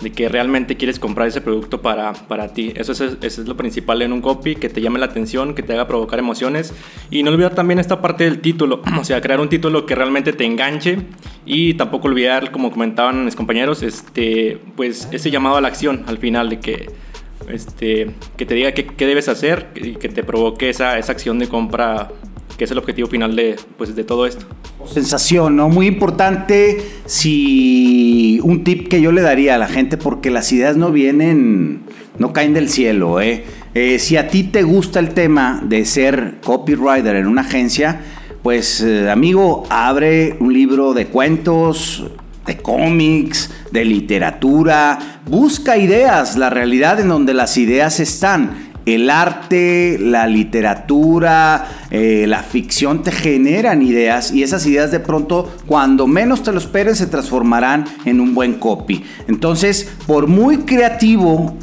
de 0.00 0.12
que 0.12 0.28
realmente 0.28 0.76
quieres 0.76 1.00
comprar 1.00 1.26
ese 1.26 1.40
producto 1.40 1.82
para, 1.82 2.12
para 2.12 2.52
ti. 2.52 2.72
Eso 2.76 2.92
es, 2.92 3.00
eso 3.00 3.42
es, 3.42 3.48
lo 3.48 3.56
principal 3.56 4.02
en 4.02 4.12
un 4.12 4.20
copy, 4.20 4.54
que 4.54 4.68
te 4.68 4.80
llame 4.80 5.00
la 5.00 5.06
atención, 5.06 5.56
que 5.56 5.64
te 5.64 5.72
haga 5.72 5.88
provocar 5.88 6.20
emociones. 6.20 6.72
Y 7.10 7.24
no 7.24 7.32
olvidar 7.32 7.56
también 7.56 7.80
esta 7.80 8.00
parte 8.00 8.22
del 8.22 8.38
título, 8.38 8.82
o 9.00 9.02
sea, 9.02 9.20
crear 9.20 9.40
un 9.40 9.48
título 9.48 9.84
que 9.84 9.96
realmente 9.96 10.32
te 10.32 10.44
enganche 10.44 10.98
y 11.44 11.74
tampoco 11.74 12.06
olvidar, 12.06 12.52
como 12.52 12.70
comentaban 12.70 13.24
mis 13.24 13.34
compañeros, 13.34 13.82
este, 13.82 14.60
pues 14.76 15.08
ese 15.10 15.32
llamado 15.32 15.56
a 15.56 15.60
la 15.60 15.66
acción 15.66 16.04
al 16.06 16.18
final 16.18 16.50
de 16.50 16.60
que... 16.60 17.07
Este, 17.48 18.10
que 18.36 18.44
te 18.44 18.54
diga 18.54 18.72
qué, 18.72 19.06
debes 19.06 19.28
hacer 19.28 19.68
y 19.74 19.94
que 19.94 20.08
te 20.08 20.22
provoque 20.22 20.68
esa, 20.68 20.98
esa 20.98 21.12
acción 21.12 21.38
de 21.38 21.48
compra 21.48 22.10
que 22.58 22.64
es 22.64 22.70
el 22.72 22.78
objetivo 22.78 23.08
final 23.08 23.36
de, 23.36 23.56
pues, 23.76 23.94
de 23.94 24.04
todo 24.04 24.26
esto. 24.26 24.44
Sensación, 24.84 25.56
¿no? 25.56 25.68
Muy 25.68 25.86
importante 25.86 26.78
si 27.06 28.40
un 28.42 28.64
tip 28.64 28.88
que 28.88 29.00
yo 29.00 29.12
le 29.12 29.22
daría 29.22 29.54
a 29.54 29.58
la 29.58 29.68
gente, 29.68 29.96
porque 29.96 30.30
las 30.30 30.52
ideas 30.52 30.76
no 30.76 30.90
vienen, 30.90 31.82
no 32.18 32.32
caen 32.32 32.54
del 32.54 32.68
cielo, 32.68 33.20
¿eh? 33.20 33.44
eh 33.74 33.98
si 34.00 34.16
a 34.16 34.28
ti 34.28 34.42
te 34.42 34.64
gusta 34.64 34.98
el 34.98 35.10
tema 35.10 35.62
de 35.64 35.84
ser 35.84 36.38
copywriter 36.44 37.14
en 37.14 37.28
una 37.28 37.42
agencia, 37.42 38.00
pues 38.42 38.80
eh, 38.80 39.08
amigo, 39.08 39.64
abre 39.70 40.36
un 40.40 40.52
libro 40.52 40.94
de 40.94 41.06
cuentos, 41.06 42.04
de 42.48 42.56
cómics, 42.56 43.50
de 43.70 43.84
literatura, 43.84 45.20
busca 45.26 45.76
ideas, 45.76 46.36
la 46.36 46.50
realidad 46.50 46.98
en 46.98 47.08
donde 47.08 47.34
las 47.34 47.56
ideas 47.56 48.00
están 48.00 48.68
el 48.94 49.10
arte, 49.10 49.98
la 50.00 50.26
literatura, 50.26 51.86
eh, 51.90 52.24
la 52.26 52.42
ficción 52.42 53.02
te 53.02 53.12
generan 53.12 53.82
ideas 53.82 54.32
y 54.32 54.42
esas 54.42 54.64
ideas 54.66 54.90
de 54.90 55.00
pronto, 55.00 55.54
cuando 55.66 56.06
menos 56.06 56.42
te 56.42 56.52
lo 56.52 56.58
esperes, 56.58 56.98
se 56.98 57.06
transformarán 57.06 57.84
en 58.06 58.20
un 58.20 58.34
buen 58.34 58.54
copy. 58.54 59.04
Entonces, 59.28 59.90
por 60.06 60.26
muy 60.26 60.58
creativo 60.58 61.56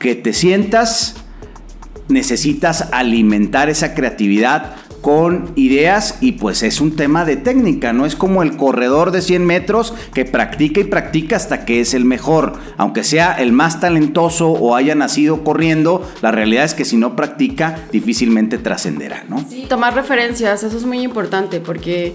que 0.00 0.16
te 0.16 0.32
sientas, 0.32 1.14
necesitas 2.08 2.88
alimentar 2.90 3.70
esa 3.70 3.94
creatividad 3.94 4.74
con 5.02 5.52
ideas 5.56 6.18
y 6.20 6.32
pues 6.32 6.62
es 6.62 6.80
un 6.80 6.96
tema 6.96 7.24
de 7.24 7.36
técnica, 7.36 7.92
no 7.92 8.06
es 8.06 8.14
como 8.14 8.42
el 8.42 8.56
corredor 8.56 9.10
de 9.10 9.20
100 9.20 9.44
metros 9.44 9.92
que 10.14 10.24
practica 10.24 10.80
y 10.80 10.84
practica 10.84 11.36
hasta 11.36 11.64
que 11.64 11.80
es 11.80 11.92
el 11.92 12.04
mejor, 12.04 12.54
aunque 12.78 13.04
sea 13.04 13.32
el 13.34 13.52
más 13.52 13.80
talentoso 13.80 14.50
o 14.50 14.76
haya 14.76 14.94
nacido 14.94 15.42
corriendo, 15.42 16.08
la 16.22 16.30
realidad 16.30 16.64
es 16.64 16.74
que 16.74 16.84
si 16.84 16.96
no 16.96 17.16
practica 17.16 17.80
difícilmente 17.90 18.58
trascenderá, 18.58 19.24
¿no? 19.28 19.44
Sí, 19.50 19.66
tomar 19.68 19.94
referencias, 19.94 20.62
eso 20.62 20.76
es 20.76 20.86
muy 20.86 21.02
importante 21.02 21.60
porque 21.60 22.14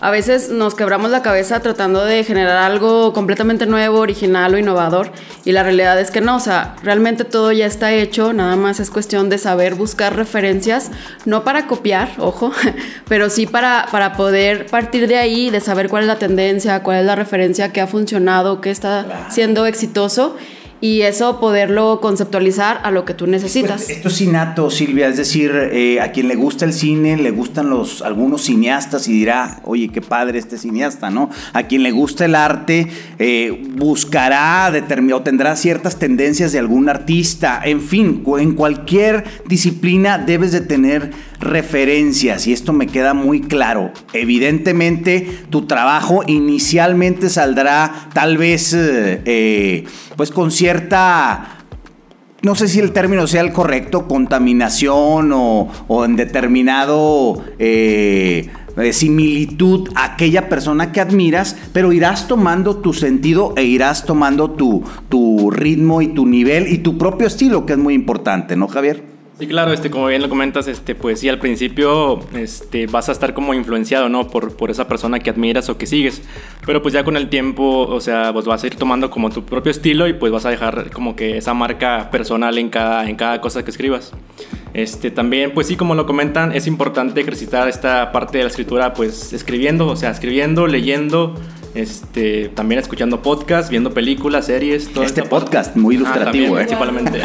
a 0.00 0.10
veces 0.10 0.50
nos 0.50 0.74
quebramos 0.74 1.10
la 1.10 1.22
cabeza 1.22 1.60
tratando 1.60 2.04
de 2.04 2.24
generar 2.24 2.56
algo 2.58 3.12
completamente 3.12 3.66
nuevo, 3.66 3.98
original 3.98 4.54
o 4.54 4.58
innovador 4.58 5.10
y 5.44 5.52
la 5.52 5.62
realidad 5.62 5.98
es 6.00 6.10
que 6.10 6.20
no, 6.20 6.36
o 6.36 6.40
sea, 6.40 6.76
realmente 6.82 7.24
todo 7.24 7.52
ya 7.52 7.66
está 7.66 7.92
hecho, 7.92 8.32
nada 8.32 8.56
más 8.56 8.80
es 8.80 8.90
cuestión 8.90 9.28
de 9.28 9.38
saber 9.38 9.74
buscar 9.74 10.16
referencias, 10.16 10.90
no 11.24 11.44
para 11.44 11.66
copiar, 11.66 12.10
ojo, 12.18 12.52
pero 13.08 13.30
sí 13.30 13.46
para, 13.46 13.86
para 13.90 14.14
poder 14.14 14.66
partir 14.66 15.08
de 15.08 15.16
ahí, 15.16 15.50
de 15.50 15.60
saber 15.60 15.88
cuál 15.88 16.02
es 16.02 16.08
la 16.08 16.18
tendencia, 16.18 16.82
cuál 16.82 17.00
es 17.00 17.06
la 17.06 17.16
referencia 17.16 17.72
que 17.72 17.80
ha 17.80 17.86
funcionado, 17.86 18.60
que 18.60 18.70
está 18.70 19.28
siendo 19.30 19.66
exitoso 19.66 20.36
y 20.80 21.02
eso 21.02 21.40
poderlo 21.40 22.00
conceptualizar 22.00 22.80
a 22.84 22.90
lo 22.90 23.04
que 23.04 23.14
tú 23.14 23.26
necesitas. 23.26 23.90
Esto 23.90 24.08
es 24.08 24.20
innato, 24.20 24.70
Silvia, 24.70 25.08
es 25.08 25.16
decir, 25.16 25.52
eh, 25.54 26.00
a 26.00 26.12
quien 26.12 26.28
le 26.28 26.36
gusta 26.36 26.64
el 26.64 26.72
cine, 26.72 27.16
le 27.16 27.30
gustan 27.30 27.70
los 27.70 28.02
algunos 28.02 28.42
cineastas 28.42 29.08
y 29.08 29.12
dirá, 29.12 29.60
oye, 29.64 29.88
qué 29.88 30.00
padre 30.00 30.38
este 30.38 30.58
cineasta, 30.58 31.10
¿no? 31.10 31.30
A 31.52 31.64
quien 31.64 31.82
le 31.82 31.90
gusta 31.90 32.24
el 32.24 32.34
arte, 32.34 32.86
eh, 33.18 33.62
buscará 33.76 34.72
o 35.14 35.22
tendrá 35.22 35.56
ciertas 35.56 35.98
tendencias 35.98 36.52
de 36.52 36.58
algún 36.58 36.88
artista, 36.88 37.60
en 37.64 37.80
fin, 37.80 38.22
en 38.38 38.54
cualquier 38.54 39.24
disciplina 39.46 40.18
debes 40.18 40.52
de 40.52 40.60
tener 40.60 41.10
referencias 41.40 42.46
y 42.46 42.52
esto 42.52 42.72
me 42.72 42.86
queda 42.86 43.14
muy 43.14 43.40
claro. 43.40 43.92
Evidentemente, 44.12 45.26
tu 45.50 45.66
trabajo 45.66 46.22
inicialmente 46.26 47.30
saldrá 47.30 48.08
tal 48.12 48.38
vez, 48.38 48.74
eh, 48.74 49.84
pues 50.16 50.30
con 50.30 50.50
cierta 50.50 51.58
no 52.40 52.54
sé 52.54 52.68
si 52.68 52.78
el 52.78 52.92
término 52.92 53.26
sea 53.26 53.40
el 53.40 53.52
correcto, 53.52 54.06
contaminación 54.06 55.32
o, 55.32 56.04
en 56.04 56.14
determinado 56.14 57.42
eh, 57.58 58.48
eh, 58.76 58.92
similitud 58.92 59.88
a 59.96 60.12
aquella 60.12 60.48
persona 60.48 60.92
que 60.92 61.00
admiras, 61.00 61.56
pero 61.72 61.92
irás 61.92 62.28
tomando 62.28 62.76
tu 62.76 62.92
sentido 62.92 63.54
e 63.56 63.64
irás 63.64 64.06
tomando 64.06 64.52
tu 64.52 65.50
ritmo 65.50 66.00
y 66.00 66.08
tu 66.08 66.26
nivel 66.26 66.72
y 66.72 66.78
tu 66.78 66.96
propio 66.96 67.26
estilo, 67.26 67.66
que 67.66 67.72
es 67.72 67.78
muy 67.78 67.94
importante, 67.94 68.54
¿no, 68.54 68.68
Javier? 68.68 69.07
Sí, 69.38 69.46
claro, 69.46 69.72
este, 69.72 69.88
como 69.88 70.08
bien 70.08 70.20
lo 70.20 70.28
comentas, 70.28 70.66
este, 70.66 70.96
pues 70.96 71.20
sí, 71.20 71.28
al 71.28 71.38
principio 71.38 72.18
este, 72.34 72.88
vas 72.88 73.08
a 73.08 73.12
estar 73.12 73.34
como 73.34 73.54
influenciado, 73.54 74.08
¿no? 74.08 74.26
Por, 74.26 74.56
por 74.56 74.68
esa 74.68 74.88
persona 74.88 75.20
que 75.20 75.30
admiras 75.30 75.68
o 75.68 75.78
que 75.78 75.86
sigues. 75.86 76.22
Pero 76.66 76.82
pues 76.82 76.92
ya 76.92 77.04
con 77.04 77.16
el 77.16 77.28
tiempo, 77.28 77.86
o 77.86 78.00
sea, 78.00 78.32
pues 78.32 78.46
vas 78.46 78.64
a 78.64 78.66
ir 78.66 78.74
tomando 78.74 79.10
como 79.10 79.30
tu 79.30 79.44
propio 79.44 79.70
estilo 79.70 80.08
y 80.08 80.14
pues 80.14 80.32
vas 80.32 80.44
a 80.44 80.50
dejar 80.50 80.90
como 80.90 81.14
que 81.14 81.38
esa 81.38 81.54
marca 81.54 82.10
personal 82.10 82.58
en 82.58 82.68
cada, 82.68 83.08
en 83.08 83.14
cada 83.14 83.40
cosa 83.40 83.62
que 83.64 83.70
escribas. 83.70 84.12
Este, 84.74 85.12
también, 85.12 85.52
pues 85.54 85.68
sí, 85.68 85.76
como 85.76 85.94
lo 85.94 86.04
comentan, 86.04 86.50
es 86.50 86.66
importante 86.66 87.20
ejercitar 87.20 87.68
esta 87.68 88.10
parte 88.10 88.38
de 88.38 88.44
la 88.44 88.50
escritura, 88.50 88.92
pues 88.92 89.32
escribiendo, 89.32 89.86
o 89.86 89.94
sea, 89.94 90.10
escribiendo, 90.10 90.66
leyendo, 90.66 91.36
este, 91.74 92.50
también 92.54 92.80
escuchando 92.80 93.22
podcast, 93.22 93.70
viendo 93.70 93.92
películas, 93.92 94.46
series. 94.46 94.92
Todo 94.92 95.04
este 95.04 95.22
podcast 95.22 95.76
muy 95.76 95.94
ah, 95.94 95.98
ilustrativo, 95.98 96.58
¿eh? 96.58 96.64
Principalmente. 96.64 97.20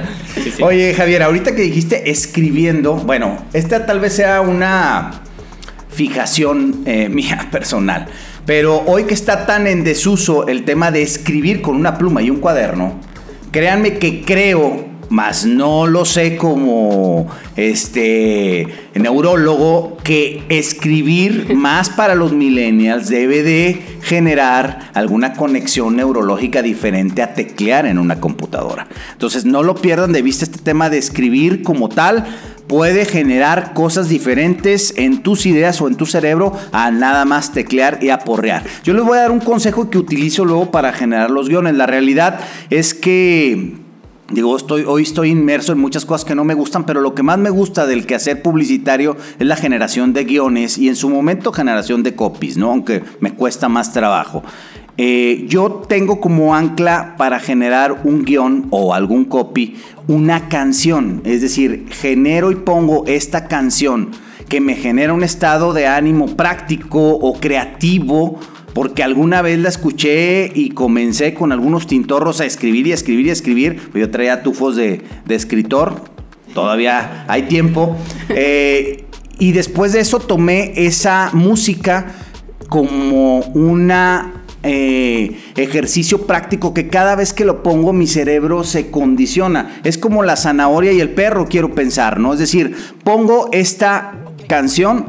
Oye, 0.62 0.94
Javier, 0.94 1.22
ahorita 1.22 1.54
que 1.54 1.62
dijiste 1.62 2.10
escribiendo, 2.10 2.94
bueno, 2.94 3.38
esta 3.52 3.86
tal 3.86 4.00
vez 4.00 4.14
sea 4.14 4.40
una 4.40 5.22
fijación 5.88 6.82
eh, 6.86 7.08
mía 7.10 7.48
personal, 7.50 8.06
pero 8.46 8.82
hoy 8.86 9.04
que 9.04 9.14
está 9.14 9.46
tan 9.46 9.66
en 9.66 9.84
desuso 9.84 10.46
el 10.48 10.64
tema 10.64 10.90
de 10.90 11.02
escribir 11.02 11.62
con 11.62 11.76
una 11.76 11.98
pluma 11.98 12.22
y 12.22 12.30
un 12.30 12.38
cuaderno, 12.40 13.00
créanme 13.50 13.98
que 13.98 14.22
creo 14.22 14.91
más 15.12 15.44
no 15.44 15.86
lo 15.86 16.06
sé 16.06 16.38
como 16.38 17.26
este 17.54 18.66
neurólogo 18.94 19.98
que 20.02 20.42
escribir 20.48 21.54
más 21.54 21.90
para 21.90 22.14
los 22.14 22.32
millennials 22.32 23.10
debe 23.10 23.42
de 23.42 23.82
generar 24.00 24.90
alguna 24.94 25.34
conexión 25.34 25.96
neurológica 25.96 26.62
diferente 26.62 27.22
a 27.22 27.34
teclear 27.34 27.84
en 27.84 27.98
una 27.98 28.20
computadora. 28.20 28.88
Entonces 29.12 29.44
no 29.44 29.62
lo 29.62 29.74
pierdan 29.74 30.12
de 30.12 30.22
vista 30.22 30.46
este 30.46 30.58
tema 30.58 30.88
de 30.88 30.96
escribir 30.96 31.62
como 31.62 31.90
tal 31.90 32.24
puede 32.66 33.04
generar 33.04 33.74
cosas 33.74 34.08
diferentes 34.08 34.94
en 34.96 35.22
tus 35.22 35.44
ideas 35.44 35.82
o 35.82 35.88
en 35.88 35.96
tu 35.96 36.06
cerebro 36.06 36.54
a 36.72 36.90
nada 36.90 37.26
más 37.26 37.52
teclear 37.52 37.98
y 38.00 38.08
aporrear. 38.08 38.64
Yo 38.82 38.94
les 38.94 39.04
voy 39.04 39.18
a 39.18 39.22
dar 39.22 39.30
un 39.30 39.40
consejo 39.40 39.90
que 39.90 39.98
utilizo 39.98 40.46
luego 40.46 40.70
para 40.70 40.94
generar 40.94 41.30
los 41.30 41.50
guiones. 41.50 41.74
La 41.74 41.84
realidad 41.84 42.40
es 42.70 42.94
que 42.94 43.81
Digo, 44.32 44.56
estoy, 44.56 44.84
hoy 44.86 45.02
estoy 45.02 45.28
inmerso 45.28 45.72
en 45.72 45.78
muchas 45.78 46.06
cosas 46.06 46.24
que 46.24 46.34
no 46.34 46.42
me 46.42 46.54
gustan, 46.54 46.86
pero 46.86 47.02
lo 47.02 47.14
que 47.14 47.22
más 47.22 47.38
me 47.38 47.50
gusta 47.50 47.86
del 47.86 48.06
quehacer 48.06 48.40
publicitario 48.40 49.14
es 49.38 49.46
la 49.46 49.56
generación 49.56 50.14
de 50.14 50.24
guiones 50.24 50.78
y 50.78 50.88
en 50.88 50.96
su 50.96 51.10
momento 51.10 51.52
generación 51.52 52.02
de 52.02 52.14
copies, 52.14 52.56
¿no? 52.56 52.70
Aunque 52.70 53.04
me 53.20 53.34
cuesta 53.34 53.68
más 53.68 53.92
trabajo. 53.92 54.42
Eh, 54.96 55.44
yo 55.48 55.82
tengo 55.86 56.18
como 56.18 56.54
ancla 56.54 57.14
para 57.18 57.40
generar 57.40 58.00
un 58.04 58.24
guion 58.24 58.68
o 58.70 58.94
algún 58.94 59.26
copy 59.26 59.76
una 60.08 60.48
canción, 60.48 61.20
es 61.24 61.42
decir, 61.42 61.86
genero 61.90 62.50
y 62.50 62.56
pongo 62.56 63.04
esta 63.06 63.48
canción 63.48 64.10
que 64.48 64.60
me 64.60 64.74
genera 64.76 65.12
un 65.12 65.24
estado 65.24 65.72
de 65.72 65.86
ánimo 65.86 66.36
práctico 66.36 67.00
o 67.00 67.38
creativo 67.38 68.38
porque 68.74 69.02
alguna 69.02 69.42
vez 69.42 69.58
la 69.58 69.68
escuché 69.68 70.50
y 70.54 70.70
comencé 70.70 71.34
con 71.34 71.52
algunos 71.52 71.86
tintorros 71.86 72.40
a 72.40 72.46
escribir 72.46 72.86
y 72.86 72.92
escribir 72.92 73.26
y 73.26 73.30
escribir. 73.30 73.90
Yo 73.94 74.10
traía 74.10 74.42
tufos 74.42 74.76
de, 74.76 75.02
escritor, 75.28 76.04
todavía 76.54 77.24
hay 77.28 77.42
tiempo. 77.42 77.96
Eh, 78.34 79.04
y 79.38 79.52
después 79.52 79.92
de 79.92 80.00
eso 80.00 80.20
tomé 80.20 80.72
esa 80.76 81.30
música 81.32 82.14
como 82.68 83.40
una 83.40 84.42
eh, 84.62 85.40
ejercicio 85.56 86.26
práctico 86.26 86.72
que 86.72 86.86
cada 86.86 87.16
vez 87.16 87.32
que 87.32 87.44
lo 87.44 87.64
pongo 87.64 87.92
mi 87.92 88.06
cerebro 88.06 88.62
se 88.62 88.90
condiciona. 88.90 89.80
Es 89.82 89.98
como 89.98 90.22
la 90.22 90.36
zanahoria 90.36 90.92
y 90.92 91.00
el 91.00 91.10
perro, 91.10 91.46
quiero 91.48 91.74
pensar, 91.74 92.20
¿no? 92.20 92.32
Es 92.32 92.38
decir, 92.38 92.76
pongo 93.02 93.48
esta 93.52 94.14
canción 94.46 95.06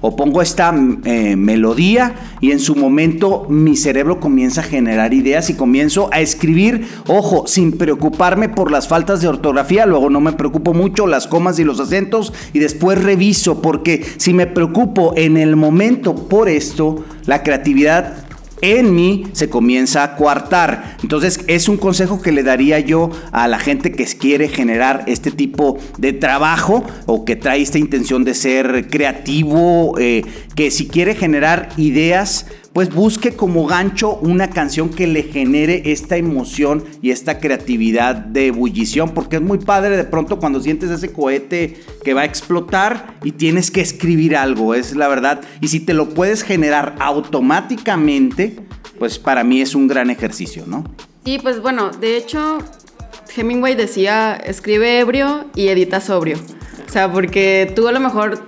o 0.00 0.16
pongo 0.16 0.42
esta 0.42 0.74
eh, 1.04 1.36
melodía 1.36 2.14
y 2.40 2.52
en 2.52 2.60
su 2.60 2.76
momento 2.76 3.46
mi 3.48 3.76
cerebro 3.76 4.20
comienza 4.20 4.60
a 4.60 4.64
generar 4.64 5.14
ideas 5.14 5.50
y 5.50 5.54
comienzo 5.54 6.08
a 6.12 6.20
escribir, 6.20 6.86
ojo, 7.06 7.46
sin 7.46 7.72
preocuparme 7.78 8.48
por 8.48 8.70
las 8.70 8.88
faltas 8.88 9.20
de 9.20 9.28
ortografía, 9.28 9.86
luego 9.86 10.10
no 10.10 10.20
me 10.20 10.32
preocupo 10.32 10.74
mucho 10.74 11.06
las 11.06 11.26
comas 11.26 11.58
y 11.58 11.64
los 11.64 11.80
acentos 11.80 12.32
y 12.52 12.58
después 12.58 13.02
reviso 13.02 13.60
porque 13.62 14.04
si 14.16 14.34
me 14.34 14.46
preocupo 14.46 15.14
en 15.16 15.36
el 15.36 15.56
momento 15.56 16.14
por 16.28 16.48
esto, 16.48 17.04
la 17.26 17.42
creatividad 17.42 18.27
en 18.62 18.94
mí 18.94 19.24
se 19.32 19.48
comienza 19.48 20.02
a 20.02 20.16
coartar. 20.16 20.96
Entonces 21.02 21.40
es 21.46 21.68
un 21.68 21.76
consejo 21.76 22.20
que 22.20 22.32
le 22.32 22.42
daría 22.42 22.80
yo 22.80 23.10
a 23.32 23.48
la 23.48 23.58
gente 23.58 23.92
que 23.92 24.04
quiere 24.06 24.48
generar 24.48 25.04
este 25.06 25.30
tipo 25.30 25.78
de 25.98 26.12
trabajo 26.12 26.84
o 27.06 27.24
que 27.24 27.36
trae 27.36 27.62
esta 27.62 27.78
intención 27.78 28.24
de 28.24 28.34
ser 28.34 28.88
creativo, 28.88 29.98
eh, 29.98 30.24
que 30.54 30.70
si 30.70 30.88
quiere 30.88 31.14
generar 31.14 31.70
ideas, 31.76 32.46
pues 32.78 32.94
busque 32.94 33.34
como 33.34 33.66
gancho 33.66 34.14
una 34.18 34.50
canción 34.50 34.88
que 34.88 35.08
le 35.08 35.24
genere 35.24 35.82
esta 35.86 36.16
emoción 36.16 36.84
y 37.02 37.10
esta 37.10 37.40
creatividad 37.40 38.14
de 38.14 38.46
ebullición, 38.46 39.14
porque 39.14 39.34
es 39.34 39.42
muy 39.42 39.58
padre 39.58 39.96
de 39.96 40.04
pronto 40.04 40.38
cuando 40.38 40.60
sientes 40.60 40.88
ese 40.88 41.12
cohete 41.12 41.76
que 42.04 42.14
va 42.14 42.20
a 42.20 42.24
explotar 42.24 43.16
y 43.24 43.32
tienes 43.32 43.72
que 43.72 43.80
escribir 43.80 44.36
algo, 44.36 44.74
es 44.74 44.94
la 44.94 45.08
verdad. 45.08 45.40
Y 45.60 45.66
si 45.66 45.80
te 45.80 45.92
lo 45.92 46.10
puedes 46.10 46.44
generar 46.44 46.94
automáticamente, 47.00 48.60
pues 48.96 49.18
para 49.18 49.42
mí 49.42 49.60
es 49.60 49.74
un 49.74 49.88
gran 49.88 50.08
ejercicio, 50.08 50.62
¿no? 50.64 50.84
Sí, 51.24 51.40
pues 51.42 51.60
bueno, 51.60 51.90
de 51.90 52.16
hecho, 52.16 52.58
Hemingway 53.36 53.74
decía, 53.74 54.36
escribe 54.36 55.00
ebrio 55.00 55.46
y 55.56 55.66
edita 55.66 56.00
sobrio. 56.00 56.38
O 56.88 56.92
sea, 56.92 57.10
porque 57.10 57.72
tú 57.74 57.88
a 57.88 57.92
lo 57.92 57.98
mejor 57.98 58.40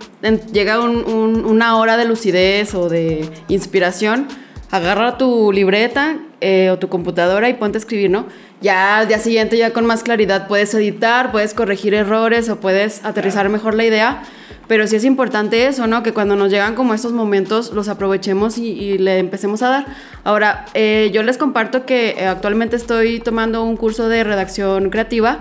llega 0.52 0.80
una 0.80 1.76
hora 1.76 1.96
de 1.96 2.04
lucidez 2.04 2.74
o 2.74 2.88
de 2.88 3.28
inspiración, 3.48 4.28
agarra 4.70 5.18
tu 5.18 5.52
libreta 5.52 6.18
eh, 6.40 6.70
o 6.70 6.78
tu 6.78 6.88
computadora 6.88 7.48
y 7.48 7.54
ponte 7.54 7.78
a 7.78 7.80
escribir, 7.80 8.11
¿no? 8.11 8.26
Ya 8.61 8.98
al 8.98 9.09
día 9.09 9.18
siguiente, 9.18 9.56
ya 9.56 9.72
con 9.72 9.87
más 9.87 10.02
claridad, 10.02 10.46
puedes 10.46 10.72
editar, 10.74 11.33
puedes 11.33 11.54
corregir 11.54 11.94
errores 11.94 12.48
o 12.48 12.61
puedes 12.61 13.04
aterrizar 13.04 13.48
mejor 13.48 13.74
la 13.74 13.85
idea. 13.85 14.22
Pero 14.68 14.87
sí 14.87 14.94
es 14.94 15.04
importante 15.04 15.66
eso, 15.66 15.88
¿no? 15.88 16.04
Que 16.04 16.12
cuando 16.12 16.37
nos 16.37 16.50
llegan 16.50 16.76
como 16.76 16.94
estos 16.94 17.12
momentos 17.12 17.72
los 17.72 17.88
aprovechemos 17.88 18.56
y, 18.56 18.98
le 18.98 19.18
empecemos 19.18 19.62
a 19.62 19.68
dar. 19.68 19.87
Ahora, 20.22 20.66
eh, 20.74 21.11
yo 21.12 21.24
les 21.24 21.38
comparto 21.38 21.85
que 21.85 22.11
eh, 22.11 22.26
actualmente 22.26 22.76
estoy 22.76 23.18
tomando 23.18 23.64
un 23.64 23.76
curso 23.76 24.09
de 24.09 24.22
redacción 24.22 24.90
creativa 24.90 25.40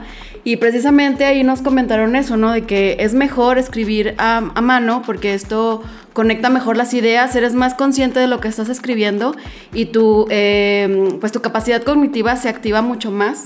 y 0.50 0.58
precisamente 0.58 1.26
ahí 1.26 1.44
nos 1.44 1.62
comentaron 1.62 2.16
eso, 2.16 2.36
¿no? 2.36 2.52
De 2.52 2.64
que 2.64 2.98
es 3.02 3.14
mejor 3.14 3.60
escribir 3.60 4.16
a, 4.18 4.42
mano 4.42 5.04
porque 5.06 5.36
esto 5.36 5.84
conecta 6.14 6.50
mejor 6.50 6.76
las 6.76 6.96
ideas, 6.96 7.36
eres 7.36 7.54
más 7.54 7.76
consciente 7.76 8.20
de 8.20 8.26
lo 8.26 8.40
que 8.40 8.48
estás 8.48 8.68
escribiendo 8.68 9.36
y 9.76 9.86
tu, 9.86 10.26
em, 10.32 11.20
pues 11.20 11.32
tu 11.32 11.42
capacidad 11.42 11.84
cognitiva 11.84 12.36
se 12.36 12.50
activa 12.50 12.82
mucho 12.82 13.12
más. 13.12 13.46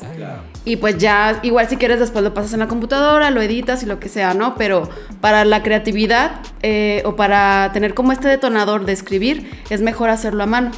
Y 0.63 0.77
pues 0.77 0.97
ya, 0.97 1.41
igual 1.43 1.67
si 1.67 1.75
quieres 1.75 1.99
después 1.99 2.23
lo 2.23 2.33
pasas 2.33 2.53
en 2.53 2.61
la 2.61 2.69
computadora, 2.69 3.31
lo 3.31 3.41
editas 3.41 3.83
y 3.83 3.85
lo 3.85 3.99
que 3.99 4.07
sea, 4.07 4.33
¿no? 4.33 4.55
Pero 4.55 4.89
para 5.19 5.43
la 5.43 5.61
creatividad 5.61 6.39
eh, 6.61 7.03
o 7.03 7.17
para 7.17 7.69
tener 7.73 7.95
como 7.95 8.13
este 8.13 8.29
detonador 8.29 8.85
de 8.85 8.93
escribir, 8.93 9.51
es 9.69 9.81
mejor 9.81 10.09
hacerlo 10.09 10.43
a 10.43 10.45
mano 10.45 10.71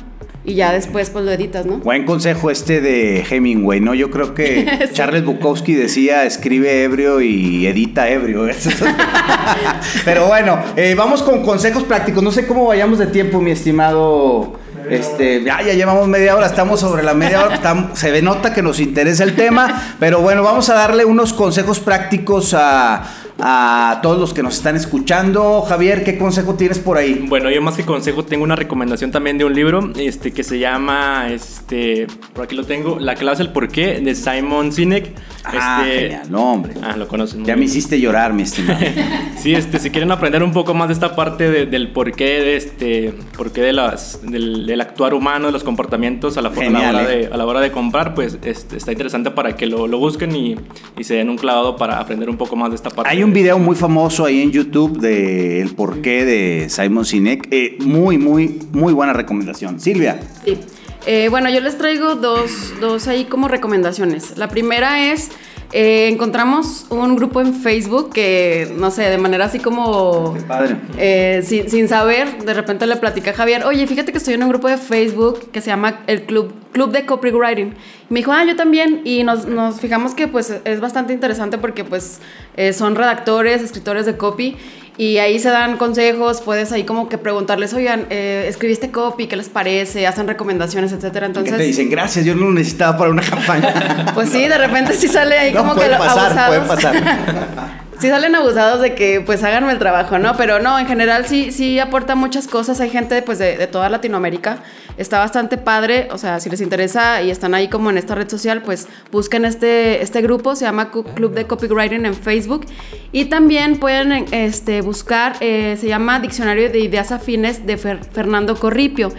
y 0.46 0.54
ya 0.54 0.72
después 0.72 1.10
pues 1.10 1.26
lo 1.26 1.32
editas, 1.32 1.66
¿no? 1.66 1.78
Buen 1.78 2.06
consejo 2.06 2.52
este 2.52 2.80
de 2.80 3.26
Hemingway, 3.30 3.80
¿no? 3.80 3.94
Yo 3.94 4.12
creo 4.12 4.34
que 4.36 4.90
Charles 4.94 5.26
Bukowski 5.26 5.74
decía 5.74 6.26
escribe 6.26 6.84
ebrio 6.84 7.22
y 7.22 7.66
edita 7.66 8.08
ebrio. 8.10 8.46
Pero 10.06 10.28
bueno, 10.28 10.60
eh, 10.76 10.94
vamos 10.96 11.24
con 11.24 11.44
consejos 11.44 11.84
prácticos. 11.84 12.24
No 12.24 12.32
sé 12.32 12.46
cómo 12.46 12.68
vayamos 12.68 13.00
de 13.00 13.08
tiempo, 13.08 13.42
mi 13.42 13.52
estimado. 13.52 14.60
Este, 14.90 15.44
ya, 15.44 15.64
ya 15.64 15.74
llevamos 15.74 16.08
media 16.08 16.36
hora, 16.36 16.46
estamos 16.46 16.80
sobre 16.80 17.02
la 17.02 17.16
media 17.16 17.44
hora, 17.44 17.90
se 17.96 18.22
nota 18.22 18.54
que 18.54 18.62
nos 18.62 18.80
interesa 18.80 19.24
el 19.24 19.36
tema, 19.36 19.96
pero 20.00 20.22
bueno, 20.22 20.44
vamos 20.44 20.70
a 20.70 20.76
darle 20.76 21.06
unos 21.06 21.34
consejos 21.34 21.80
prácticos 21.80 22.54
a, 22.54 23.04
a 23.48 24.00
todos 24.02 24.18
los 24.20 24.34
que 24.34 24.42
nos 24.42 24.56
están 24.56 24.76
escuchando. 24.76 25.62
Javier, 25.62 26.04
¿qué 26.04 26.18
consejo 26.18 26.56
tienes 26.56 26.80
por 26.80 26.98
ahí? 26.98 27.24
Bueno, 27.30 27.52
yo 27.52 27.62
más 27.62 27.76
que 27.76 27.84
consejo 27.86 28.26
tengo 28.26 28.44
una 28.44 28.56
recomendación 28.56 29.12
también 29.12 29.38
de 29.38 29.46
un 29.46 29.54
libro 29.54 29.92
este, 29.98 30.32
que 30.34 30.44
se 30.44 30.58
llama, 30.58 31.28
este, 31.30 32.08
por 32.34 32.46
aquí 32.46 32.56
lo 32.56 32.64
tengo, 32.64 32.98
La 33.00 33.14
clase 33.14 33.44
del 33.44 33.52
porqué 33.54 34.00
de 34.00 34.16
Simon 34.16 34.72
Sinek. 34.72 35.14
Ah, 35.44 35.84
este, 35.86 36.00
genial, 36.02 36.32
no, 36.32 36.54
hombre. 36.54 36.74
Ah, 36.82 36.98
lo 36.98 37.08
conocen. 37.08 37.42
muy 37.42 37.48
Ya 37.48 37.56
me 37.56 37.66
hiciste 37.66 38.00
llorar, 38.00 38.34
mi 38.34 38.42
estimado. 38.42 38.80
Sí, 39.38 39.54
este, 39.54 39.78
si 39.78 39.92
quieren 39.92 40.12
aprender 40.12 40.42
un 40.42 40.52
poco 40.54 40.74
más 40.74 40.88
de 40.88 40.96
esta 40.96 41.16
parte 41.16 41.52
de- 41.52 41.68
del 41.68 41.90
porqué 41.92 42.24
de 42.42 42.56
este, 42.56 43.14
porqué 43.38 43.62
de 43.62 43.74
las, 43.74 44.22
del, 44.24 44.66
del 44.66 44.82
actuar 44.82 45.14
humano, 45.14 45.46
de 45.46 45.52
los 45.52 45.64
comportamientos 45.64 46.36
a 46.38 46.42
la, 46.42 46.50
a 46.50 46.52
la 46.52 46.62
Genial, 46.64 46.96
hora, 46.96 47.14
eh. 47.14 47.18
de, 47.18 47.26
a 47.32 47.38
la 47.38 47.46
hora 47.46 47.60
de 47.60 47.72
comprar, 47.72 48.16
pues 48.16 48.40
este, 48.44 48.76
está 48.78 48.92
interesante 48.92 49.30
para 49.30 49.56
que 49.56 49.68
lo, 49.68 49.86
lo 49.86 50.00
busquen 50.00 50.36
y, 50.36 50.56
y 50.98 51.04
se 51.04 51.14
den 51.14 51.30
un 51.30 51.38
clavado 51.38 51.76
para 51.76 52.00
aprender 52.00 52.28
un 52.28 52.38
poco 52.38 52.56
más 52.56 52.72
de 52.72 52.76
esta 52.78 52.90
parte. 52.90 53.12
Hay 53.12 53.22
un 53.22 53.34
video 53.36 53.60
muy 53.60 53.76
famoso 53.76 54.24
ahí 54.24 54.42
en 54.42 54.52
YouTube 54.54 54.98
de 54.98 55.60
el 55.60 55.76
porqué 55.76 56.24
de 56.24 56.70
Simon 56.70 57.04
Sinek. 57.04 57.50
Eh, 57.52 57.76
muy, 57.82 58.18
muy, 58.18 58.62
muy 58.72 58.94
buena 58.94 59.12
recomendación. 59.12 59.78
Silvia. 59.82 60.22
Sí. 60.46 60.58
Eh, 61.06 61.28
bueno, 61.30 61.50
yo 61.50 61.60
les 61.60 61.78
traigo 61.78 62.16
dos, 62.16 62.74
dos 62.80 63.10
ahí 63.10 63.26
como 63.26 63.50
recomendaciones. 63.50 64.38
La 64.38 64.48
primera 64.48 65.12
es, 65.12 65.32
eh, 65.78 66.08
encontramos 66.08 66.86
un 66.90 67.18
grupo 67.18 67.42
en 67.42 67.54
Facebook 67.54 68.14
que, 68.14 68.74
no 68.78 68.92
sé, 68.92 69.10
de 69.10 69.18
manera 69.18 69.44
así 69.44 69.60
como... 69.60 70.34
Padre. 70.48 70.78
eh, 70.98 71.42
sin, 71.44 71.70
sin 71.70 71.90
saber, 71.90 72.46
de 72.46 72.54
repente 72.54 72.88
le 72.88 72.96
platicé 72.96 73.32
a 73.32 73.34
Javier, 73.34 73.66
oye, 73.66 73.86
fíjate 73.86 74.14
que 74.14 74.18
estoy 74.18 74.36
en 74.36 74.44
un 74.44 74.50
grupo 74.50 74.70
de 74.70 74.78
Facebook 74.78 75.52
que 75.52 75.60
se 75.60 75.68
llama 75.72 76.00
el 76.08 76.24
Club, 76.24 76.54
Club 76.72 76.94
de 76.94 77.06
Copywriting. 77.06 77.74
Y 78.10 78.14
me 78.14 78.22
dijo, 78.22 78.32
ah, 78.32 78.46
yo 78.46 78.56
también. 78.56 79.02
Y 79.04 79.26
nos, 79.26 79.48
nos 79.48 79.82
fijamos 79.82 80.16
que 80.16 80.30
pues 80.30 80.62
es 80.64 80.80
bastante 80.80 81.12
interesante 81.12 81.58
porque 81.58 81.84
pues 81.84 82.22
eh, 82.56 82.72
son 82.72 82.96
redactores, 82.96 83.62
escritores 83.62 84.06
de 84.06 84.16
copy. 84.16 84.56
Y 84.98 85.18
ahí 85.18 85.40
se 85.40 85.50
dan 85.50 85.78
consejos, 85.78 86.42
puedes 86.42 86.72
ahí 86.72 86.84
como 86.84 87.10
que 87.10 87.18
preguntarles, 87.18 87.74
oigan, 87.74 88.06
eh, 88.10 88.46
escribiste 88.48 88.92
copy, 88.92 89.28
¿qué 89.28 89.36
les 89.36 89.50
parece? 89.50 90.08
Hacen 90.08 90.28
recomendaciones, 90.28 90.92
etcétera. 90.94 91.28
¿Qué 91.28 91.32
Entonces, 91.32 91.58
te 91.58 91.64
dicen? 91.64 91.90
Gracias, 91.90 92.26
yo 92.26 92.36
no 92.36 92.46
lo 92.46 92.52
necesitaba 92.52 92.98
para 92.98 93.12
una 93.12 93.22
campaña. 93.22 94.12
pues 94.14 94.30
sí, 94.30 94.48
de 94.48 94.58
repente 94.58 94.94
sí 94.94 95.08
sale 95.08 95.38
ahí 95.38 95.54
no, 95.54 95.60
como 95.60 95.76
puede 95.76 95.90
que 95.90 95.96
pasar, 95.98 96.48
puede 96.48 96.62
abusados. 96.62 97.02
pasar. 97.02 97.85
Sí 98.00 98.10
salen 98.10 98.36
abusados 98.36 98.82
de 98.82 98.94
que 98.94 99.22
pues 99.22 99.42
háganme 99.44 99.72
el 99.72 99.80
trabajo, 99.80 100.20
¿no? 100.20 100.36
Pero 100.36 100.60
no, 100.60 100.78
en 100.78 100.86
general 100.86 101.26
sí, 101.26 101.52
sí 101.52 101.80
aporta 101.80 102.14
muchas 102.16 102.48
cosas. 102.48 102.80
Hay 102.82 102.90
gente 102.90 103.22
pues 103.22 103.40
de, 103.40 103.68
toda 103.68 103.90
Latinoamérica. 103.90 104.60
Está 104.98 105.20
bastante 105.20 105.58
padre. 105.58 106.10
O 106.12 106.18
sea, 106.18 106.40
si 106.42 106.50
les 106.50 106.60
interesa 106.60 107.22
y 107.22 107.32
están 107.32 107.54
ahí 107.56 107.70
como 107.70 107.90
en 107.90 107.98
esta 107.98 108.14
red 108.14 108.30
social, 108.30 108.62
pues 108.64 108.88
busquen 109.12 109.46
este, 109.46 110.02
este 110.02 110.22
grupo. 110.22 110.56
Se 110.56 110.66
llama 110.66 110.92
Club 110.92 111.34
de 111.34 111.46
Copywriting 111.48 112.06
en 112.06 112.14
Facebook. 112.14 112.66
Y 113.14 113.26
también 113.26 113.80
pueden 113.80 114.26
este, 114.32 114.82
buscar, 114.82 115.38
eh, 115.40 115.78
se 115.80 115.88
llama 115.88 116.20
Diccionario 116.20 116.70
de 116.70 116.80
Ideas 116.80 117.12
Afines 117.14 117.66
de 117.66 117.78
Fer- 117.80 118.04
Fernando 118.12 118.56
Corripio. 118.58 119.12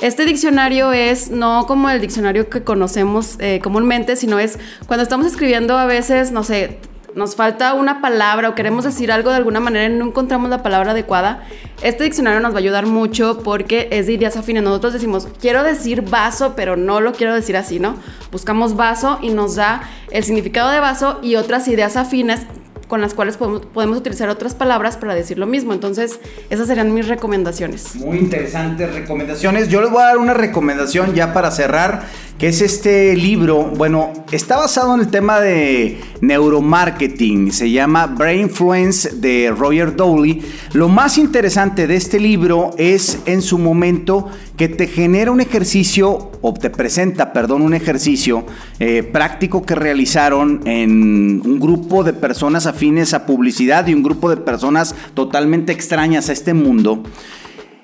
Este 0.00 0.24
diccionario 0.24 0.92
es 0.92 1.30
no 1.30 1.66
como 1.68 1.88
el 1.90 2.00
diccionario 2.00 2.48
que 2.48 2.64
conocemos 2.64 3.36
eh, 3.38 3.60
comúnmente, 3.62 4.16
sino 4.16 4.40
es 4.40 4.58
cuando 4.86 5.04
estamos 5.04 5.26
escribiendo 5.26 5.78
a 5.78 5.84
veces, 5.86 6.32
no 6.32 6.42
sé, 6.42 6.80
nos 7.14 7.36
falta 7.36 7.74
una 7.74 8.00
palabra 8.00 8.48
o 8.48 8.54
queremos 8.54 8.84
decir 8.84 9.12
algo 9.12 9.30
de 9.30 9.36
alguna 9.36 9.60
manera 9.60 9.92
y 9.92 9.96
no 9.96 10.06
encontramos 10.06 10.50
la 10.50 10.62
palabra 10.62 10.92
adecuada, 10.92 11.42
este 11.82 12.04
diccionario 12.04 12.40
nos 12.40 12.52
va 12.52 12.56
a 12.56 12.60
ayudar 12.60 12.86
mucho 12.86 13.40
porque 13.42 13.88
es 13.90 14.06
de 14.06 14.14
ideas 14.14 14.36
afines. 14.36 14.62
Nosotros 14.62 14.92
decimos, 14.92 15.28
quiero 15.40 15.62
decir 15.62 16.02
vaso, 16.02 16.54
pero 16.56 16.76
no 16.76 17.00
lo 17.00 17.12
quiero 17.12 17.34
decir 17.34 17.56
así, 17.56 17.78
¿no? 17.80 17.96
Buscamos 18.30 18.76
vaso 18.76 19.18
y 19.22 19.30
nos 19.30 19.56
da 19.56 19.82
el 20.10 20.24
significado 20.24 20.70
de 20.70 20.80
vaso 20.80 21.18
y 21.22 21.36
otras 21.36 21.68
ideas 21.68 21.96
afines 21.96 22.46
con 22.92 23.00
las 23.00 23.14
cuales 23.14 23.38
podemos, 23.38 23.64
podemos 23.64 23.96
utilizar 23.96 24.28
otras 24.28 24.54
palabras 24.54 24.98
para 24.98 25.14
decir 25.14 25.38
lo 25.38 25.46
mismo. 25.46 25.72
Entonces, 25.72 26.20
esas 26.50 26.66
serían 26.66 26.92
mis 26.92 27.08
recomendaciones. 27.08 27.96
Muy 27.96 28.18
interesantes 28.18 28.92
recomendaciones. 28.92 29.70
Yo 29.70 29.80
les 29.80 29.90
voy 29.90 30.02
a 30.02 30.08
dar 30.08 30.18
una 30.18 30.34
recomendación 30.34 31.14
ya 31.14 31.32
para 31.32 31.50
cerrar, 31.50 32.02
que 32.36 32.48
es 32.48 32.60
este 32.60 33.16
libro. 33.16 33.62
Bueno, 33.62 34.12
está 34.30 34.58
basado 34.58 34.94
en 34.94 35.00
el 35.00 35.08
tema 35.08 35.40
de 35.40 36.02
neuromarketing. 36.20 37.50
Se 37.50 37.70
llama 37.70 38.08
Brain 38.08 38.42
Influence 38.42 39.08
de 39.16 39.54
Roger 39.56 39.96
Dowley. 39.96 40.42
Lo 40.74 40.90
más 40.90 41.16
interesante 41.16 41.86
de 41.86 41.96
este 41.96 42.20
libro 42.20 42.72
es 42.76 43.20
en 43.24 43.40
su 43.40 43.56
momento 43.56 44.28
que 44.62 44.68
te 44.68 44.86
genera 44.86 45.32
un 45.32 45.40
ejercicio, 45.40 46.30
o 46.40 46.54
te 46.54 46.70
presenta, 46.70 47.32
perdón, 47.32 47.62
un 47.62 47.74
ejercicio 47.74 48.46
eh, 48.78 49.02
práctico 49.02 49.64
que 49.64 49.74
realizaron 49.74 50.60
en 50.66 51.42
un 51.44 51.58
grupo 51.58 52.04
de 52.04 52.12
personas 52.12 52.66
afines 52.66 53.12
a 53.12 53.26
publicidad 53.26 53.88
y 53.88 53.94
un 53.94 54.04
grupo 54.04 54.30
de 54.30 54.36
personas 54.36 54.94
totalmente 55.14 55.72
extrañas 55.72 56.28
a 56.28 56.32
este 56.32 56.54
mundo. 56.54 57.02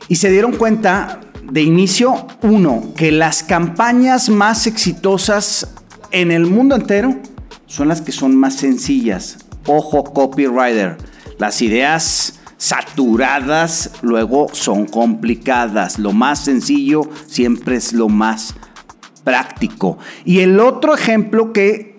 Y 0.07 0.14
se 0.14 0.31
dieron 0.31 0.53
cuenta 0.53 1.19
de 1.51 1.62
inicio, 1.62 2.29
uno, 2.43 2.93
que 2.95 3.11
las 3.11 3.43
campañas 3.43 4.29
más 4.29 4.69
exitosas 4.69 5.75
en 6.12 6.31
el 6.31 6.47
mundo 6.47 6.77
entero 6.77 7.17
son 7.67 7.88
las 7.88 8.03
que 8.03 8.12
son 8.12 8.37
más 8.37 8.55
sencillas. 8.55 9.38
Ojo, 9.67 10.05
copywriter. 10.05 10.97
Las 11.38 11.61
ideas 11.61 12.38
saturadas 12.59 13.92
luego 14.03 14.49
son 14.53 14.85
complicadas. 14.85 15.99
Lo 15.99 16.12
más 16.12 16.44
sencillo 16.44 17.09
siempre 17.27 17.77
es 17.77 17.94
lo 17.94 18.09
más 18.09 18.55
práctico. 19.25 19.99
Y 20.25 20.40
el 20.40 20.61
otro 20.61 20.94
ejemplo 20.94 21.53
que 21.53 21.99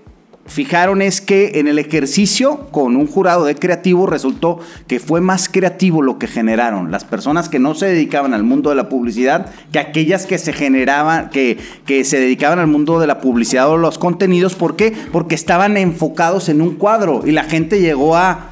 fijaron 0.49 1.01
es 1.01 1.21
que 1.21 1.59
en 1.59 1.67
el 1.67 1.79
ejercicio 1.79 2.67
con 2.71 2.95
un 2.95 3.07
jurado 3.07 3.45
de 3.45 3.55
creativo 3.55 4.07
resultó 4.07 4.59
que 4.87 4.99
fue 4.99 5.21
más 5.21 5.47
creativo 5.47 6.01
lo 6.01 6.17
que 6.17 6.27
generaron 6.27 6.91
las 6.91 7.05
personas 7.05 7.49
que 7.49 7.59
no 7.59 7.75
se 7.75 7.85
dedicaban 7.85 8.33
al 8.33 8.43
mundo 8.43 8.71
de 8.71 8.75
la 8.75 8.89
publicidad 8.89 9.53
que 9.71 9.77
aquellas 9.77 10.25
que 10.25 10.39
se 10.39 10.51
generaban, 10.51 11.29
que, 11.29 11.59
que 11.85 12.03
se 12.03 12.19
dedicaban 12.19 12.57
al 12.57 12.67
mundo 12.67 12.99
de 12.99 13.07
la 13.07 13.21
publicidad 13.21 13.69
o 13.69 13.77
los 13.77 13.99
contenidos. 13.99 14.55
¿Por 14.55 14.75
qué? 14.75 14.91
Porque 15.11 15.35
estaban 15.35 15.77
enfocados 15.77 16.49
en 16.49 16.61
un 16.61 16.75
cuadro 16.75 17.21
y 17.25 17.31
la 17.31 17.43
gente 17.43 17.79
llegó 17.79 18.15
a 18.15 18.48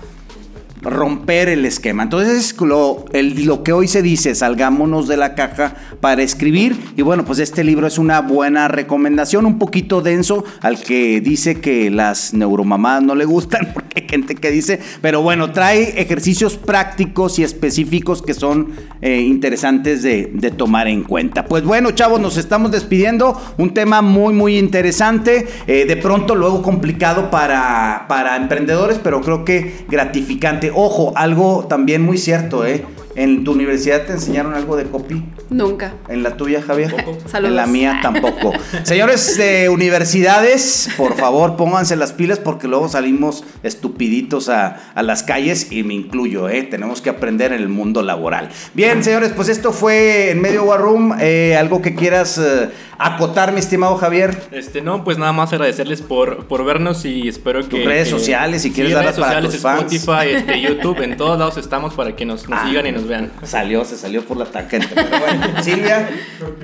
romper 0.82 1.50
el 1.50 1.66
esquema. 1.66 2.04
Entonces, 2.04 2.56
lo, 2.60 3.06
lo 3.14 3.64
que 3.64 3.74
hoy 3.74 3.88
se 3.88 4.02
dice, 4.02 4.36
salgámonos 4.36 5.08
de 5.08 5.18
la 5.18 5.36
caja 5.36 5.76
para 6.02 6.24
escribir. 6.24 6.76
Y 6.96 7.02
bueno, 7.02 7.26
pues 7.26 7.40
este 7.40 7.64
libro 7.64 7.88
es 7.88 7.98
una 7.98 8.22
buena 8.22 8.68
recomendación, 8.68 9.46
un 9.46 9.60
poquito 9.60 10.02
denso 10.02 10.44
al 10.62 10.82
que 10.82 11.22
dice 11.22 11.60
que 11.60 11.90
las 11.90 12.34
neuromamadas 12.34 13.04
no 13.04 13.16
le 13.16 13.26
gustan, 13.26 13.72
porque 13.74 14.02
hay 14.02 14.08
gente 14.10 14.36
que 14.36 14.52
dice, 14.52 14.80
pero 15.02 15.22
bueno, 15.22 15.52
trae 15.52 16.00
ejercicios 16.02 16.58
prácticos 16.58 17.40
y 17.40 17.44
específicos 17.44 18.22
que 18.22 18.34
son 18.34 18.72
eh, 19.02 19.22
interesantes 19.22 20.04
de, 20.04 20.32
de 20.34 20.52
tomar 20.52 20.88
en 20.88 21.04
cuenta. 21.04 21.46
Pues 21.46 21.64
bueno, 21.64 21.92
chavos, 21.92 22.20
nos 22.20 22.38
estamos 22.38 22.72
despidiendo. 22.72 23.40
Un 23.58 23.74
tema 23.74 24.02
muy, 24.02 24.34
muy 24.34 24.58
interesante. 24.58 25.48
eh, 25.68 25.86
de 25.86 25.98
pronto, 25.98 26.36
luego 26.36 26.62
complicado 26.62 27.30
para, 27.30 28.06
para 28.08 28.36
emprendedores, 28.36 29.00
pero 29.02 29.22
creo 29.22 29.44
que 29.46 29.86
gratificante. 29.90 30.67
Ojo, 30.74 31.14
algo 31.16 31.66
también 31.70 32.04
muy 32.04 32.18
cierto, 32.18 32.66
¿eh? 32.66 32.86
¿En 33.18 33.44
tu 33.44 33.52
universidad 33.52 34.04
te 34.06 34.14
enseñaron 34.14 34.54
algo 34.54 34.78
de 34.78 34.86
copy? 34.86 35.24
Nunca. 35.50 35.94
¿En 36.08 36.22
la 36.24 36.38
tuya, 36.38 36.62
Javier? 36.62 36.92
Saludos. 37.26 37.34
En 37.50 37.56
la 37.56 37.66
mía 37.68 38.00
tampoco. 38.04 38.54
Señores 38.84 39.36
de 39.38 39.68
universidades, 39.70 40.90
por 40.98 41.16
favor, 41.16 41.56
pónganse 41.58 41.96
las 41.96 42.14
pilas 42.14 42.40
porque 42.40 42.68
luego 42.68 42.88
salimos 42.90 43.44
estupiditos 43.64 44.50
a, 44.50 44.92
a 44.96 45.04
las 45.04 45.24
calles 45.24 45.72
y 45.72 45.84
me 45.84 45.94
incluyo, 45.94 46.48
¿eh? 46.50 46.64
Tenemos 46.64 47.02
que 47.02 47.10
aprender 47.10 47.52
en 47.54 47.62
el 47.62 47.70
mundo 47.70 48.02
laboral. 48.04 48.50
Bien, 48.74 49.04
señores, 49.04 49.32
pues 49.36 49.50
esto 49.50 49.72
fue 49.74 50.32
en 50.32 50.42
medio 50.42 50.64
War 50.64 50.80
Room. 50.82 51.16
Eh, 51.20 51.56
algo 51.58 51.82
que 51.82 51.96
quieras 51.96 52.38
eh, 52.38 52.70
acotar, 52.98 53.52
mi 53.52 53.60
estimado 53.60 53.96
Javier. 53.98 54.38
Este, 54.52 54.82
no, 54.82 55.04
pues 55.04 55.18
nada 55.18 55.32
más 55.34 55.52
agradecerles 55.54 56.02
por, 56.02 56.46
por 56.48 56.64
vernos 56.66 57.06
y 57.06 57.28
espero 57.28 57.68
que... 57.68 57.84
redes 57.86 58.06
que- 58.06 58.12
sociales, 58.12 58.62
si 58.62 58.70
sí, 58.70 58.76
quieres 58.76 58.94
redes 58.94 59.06
darlas 59.16 59.20
para 59.20 59.42
sociales, 59.42 59.52
tus 59.52 59.62
fans. 59.62 59.94
Spotify, 59.94 60.36
este, 60.36 60.62
YouTube, 60.62 61.02
en 61.04 61.18
todos 61.18 61.38
lados 61.40 61.58
estamos 61.58 61.94
para 61.94 62.16
que 62.16 62.26
nos, 62.26 62.48
nos 62.50 62.60
Ah. 62.60 62.68
sigan 62.68 62.88
y 62.88 62.92
nos 62.92 63.07
vean. 63.08 63.32
Salió, 63.44 63.84
se 63.86 63.98
salió 63.98 64.24
por 64.26 64.38
la 64.38 64.46
tangente. 64.46 64.90
Pero 64.94 65.08
bueno, 65.20 65.48
Silvia, 65.64 66.10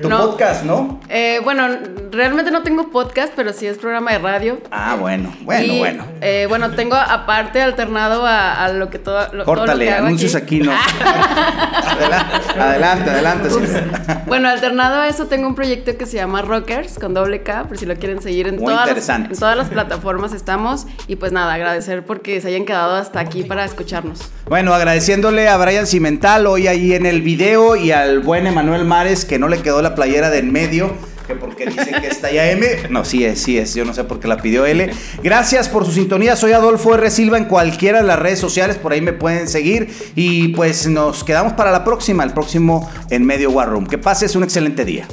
tu 0.00 0.08
No. 0.08 0.18
podcast, 0.30 0.64
¿no? 0.64 1.00
Eh, 1.08 1.40
bueno, 1.44 1.66
realmente 2.10 2.50
no 2.50 2.62
tengo 2.62 2.90
podcast, 2.90 3.32
pero 3.34 3.52
sí 3.52 3.66
es 3.66 3.78
programa 3.78 4.12
de 4.12 4.18
radio. 4.18 4.58
Ah, 4.70 4.96
bueno, 4.98 5.34
bueno, 5.42 5.72
Y, 5.72 5.78
bueno. 5.78 6.04
eh, 6.20 6.46
bueno, 6.48 6.70
tengo 6.72 6.94
aparte 6.96 7.60
alternado 7.62 8.26
a, 8.26 8.64
a 8.64 8.68
lo 8.72 8.90
que 8.90 8.98
todo, 8.98 9.20
lo, 9.32 9.44
todo 9.44 9.54
lo 9.54 9.60
Córtale, 9.62 9.86
que 9.86 9.92
anuncios 9.92 10.34
aquí, 10.34 10.60
no. 10.60 10.72
adelante, 11.84 12.60
adelante, 12.60 13.10
adelante. 13.10 13.50
Silvia. 13.50 14.22
Bueno, 14.26 14.48
alternado 14.48 15.00
a 15.00 15.08
eso 15.08 15.26
tengo 15.26 15.46
un 15.48 15.54
proyecto 15.54 15.96
que 15.96 16.06
se 16.06 16.16
llama 16.16 16.42
Rockers 16.42 16.98
con 16.98 17.14
doble 17.14 17.42
K, 17.42 17.64
por 17.64 17.78
si 17.78 17.86
lo 17.86 17.94
quieren 17.96 18.20
seguir 18.22 18.46
en 18.48 18.56
Muy 18.56 18.64
todas, 18.66 18.80
las, 18.80 18.88
interesante. 18.88 19.34
en 19.34 19.38
todas 19.40 19.56
las 19.56 19.68
plataformas 19.68 20.32
estamos. 20.32 20.86
Y 21.06 21.16
pues 21.16 21.32
nada, 21.32 21.54
agradecer 21.54 22.04
porque 22.04 22.40
se 22.40 22.48
hayan 22.48 22.64
quedado 22.64 22.94
hasta 22.94 23.20
aquí 23.20 23.42
para 23.44 23.64
escucharnos. 23.64 24.20
Bueno, 24.48 24.74
agradeciéndole 24.74 25.48
a 25.48 25.56
Brian 25.56 25.86
Cimental 25.86 26.33
hoy 26.42 26.66
ahí 26.66 26.94
en 26.94 27.06
el 27.06 27.22
video 27.22 27.76
y 27.76 27.92
al 27.92 28.18
buen 28.20 28.46
Emanuel 28.46 28.84
Mares 28.84 29.24
que 29.24 29.38
no 29.38 29.48
le 29.48 29.62
quedó 29.62 29.82
la 29.82 29.94
playera 29.94 30.30
de 30.30 30.38
en 30.38 30.50
medio. 30.50 30.92
que 31.28 31.36
porque 31.36 31.66
dice 31.66 31.92
que 32.00 32.08
está 32.08 32.32
ya 32.32 32.50
M. 32.50 32.66
No, 32.90 33.04
sí 33.04 33.24
es, 33.24 33.40
sí 33.40 33.56
es. 33.56 33.74
Yo 33.74 33.84
no 33.84 33.94
sé 33.94 34.02
por 34.02 34.18
qué 34.18 34.26
la 34.26 34.36
pidió 34.38 34.66
L. 34.66 34.90
Gracias 35.22 35.68
por 35.68 35.86
su 35.86 35.92
sintonía. 35.92 36.34
Soy 36.34 36.52
Adolfo 36.52 36.94
R. 36.94 37.08
Silva 37.10 37.38
en 37.38 37.44
cualquiera 37.44 38.00
de 38.00 38.08
las 38.08 38.18
redes 38.18 38.40
sociales. 38.40 38.76
Por 38.76 38.92
ahí 38.92 39.00
me 39.00 39.12
pueden 39.12 39.46
seguir. 39.46 39.94
Y 40.16 40.48
pues 40.48 40.88
nos 40.88 41.22
quedamos 41.22 41.52
para 41.52 41.70
la 41.70 41.84
próxima, 41.84 42.24
el 42.24 42.32
próximo 42.32 42.90
En 43.10 43.24
Medio 43.24 43.50
War 43.50 43.68
Room. 43.68 43.86
Que 43.86 43.98
pases 43.98 44.34
un 44.34 44.42
excelente 44.42 44.84
día. 44.84 45.06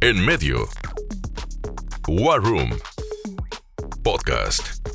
En 0.00 0.24
Medio 0.24 0.68
War 2.08 2.40
Room 2.42 2.70
Podcast. 4.02 4.93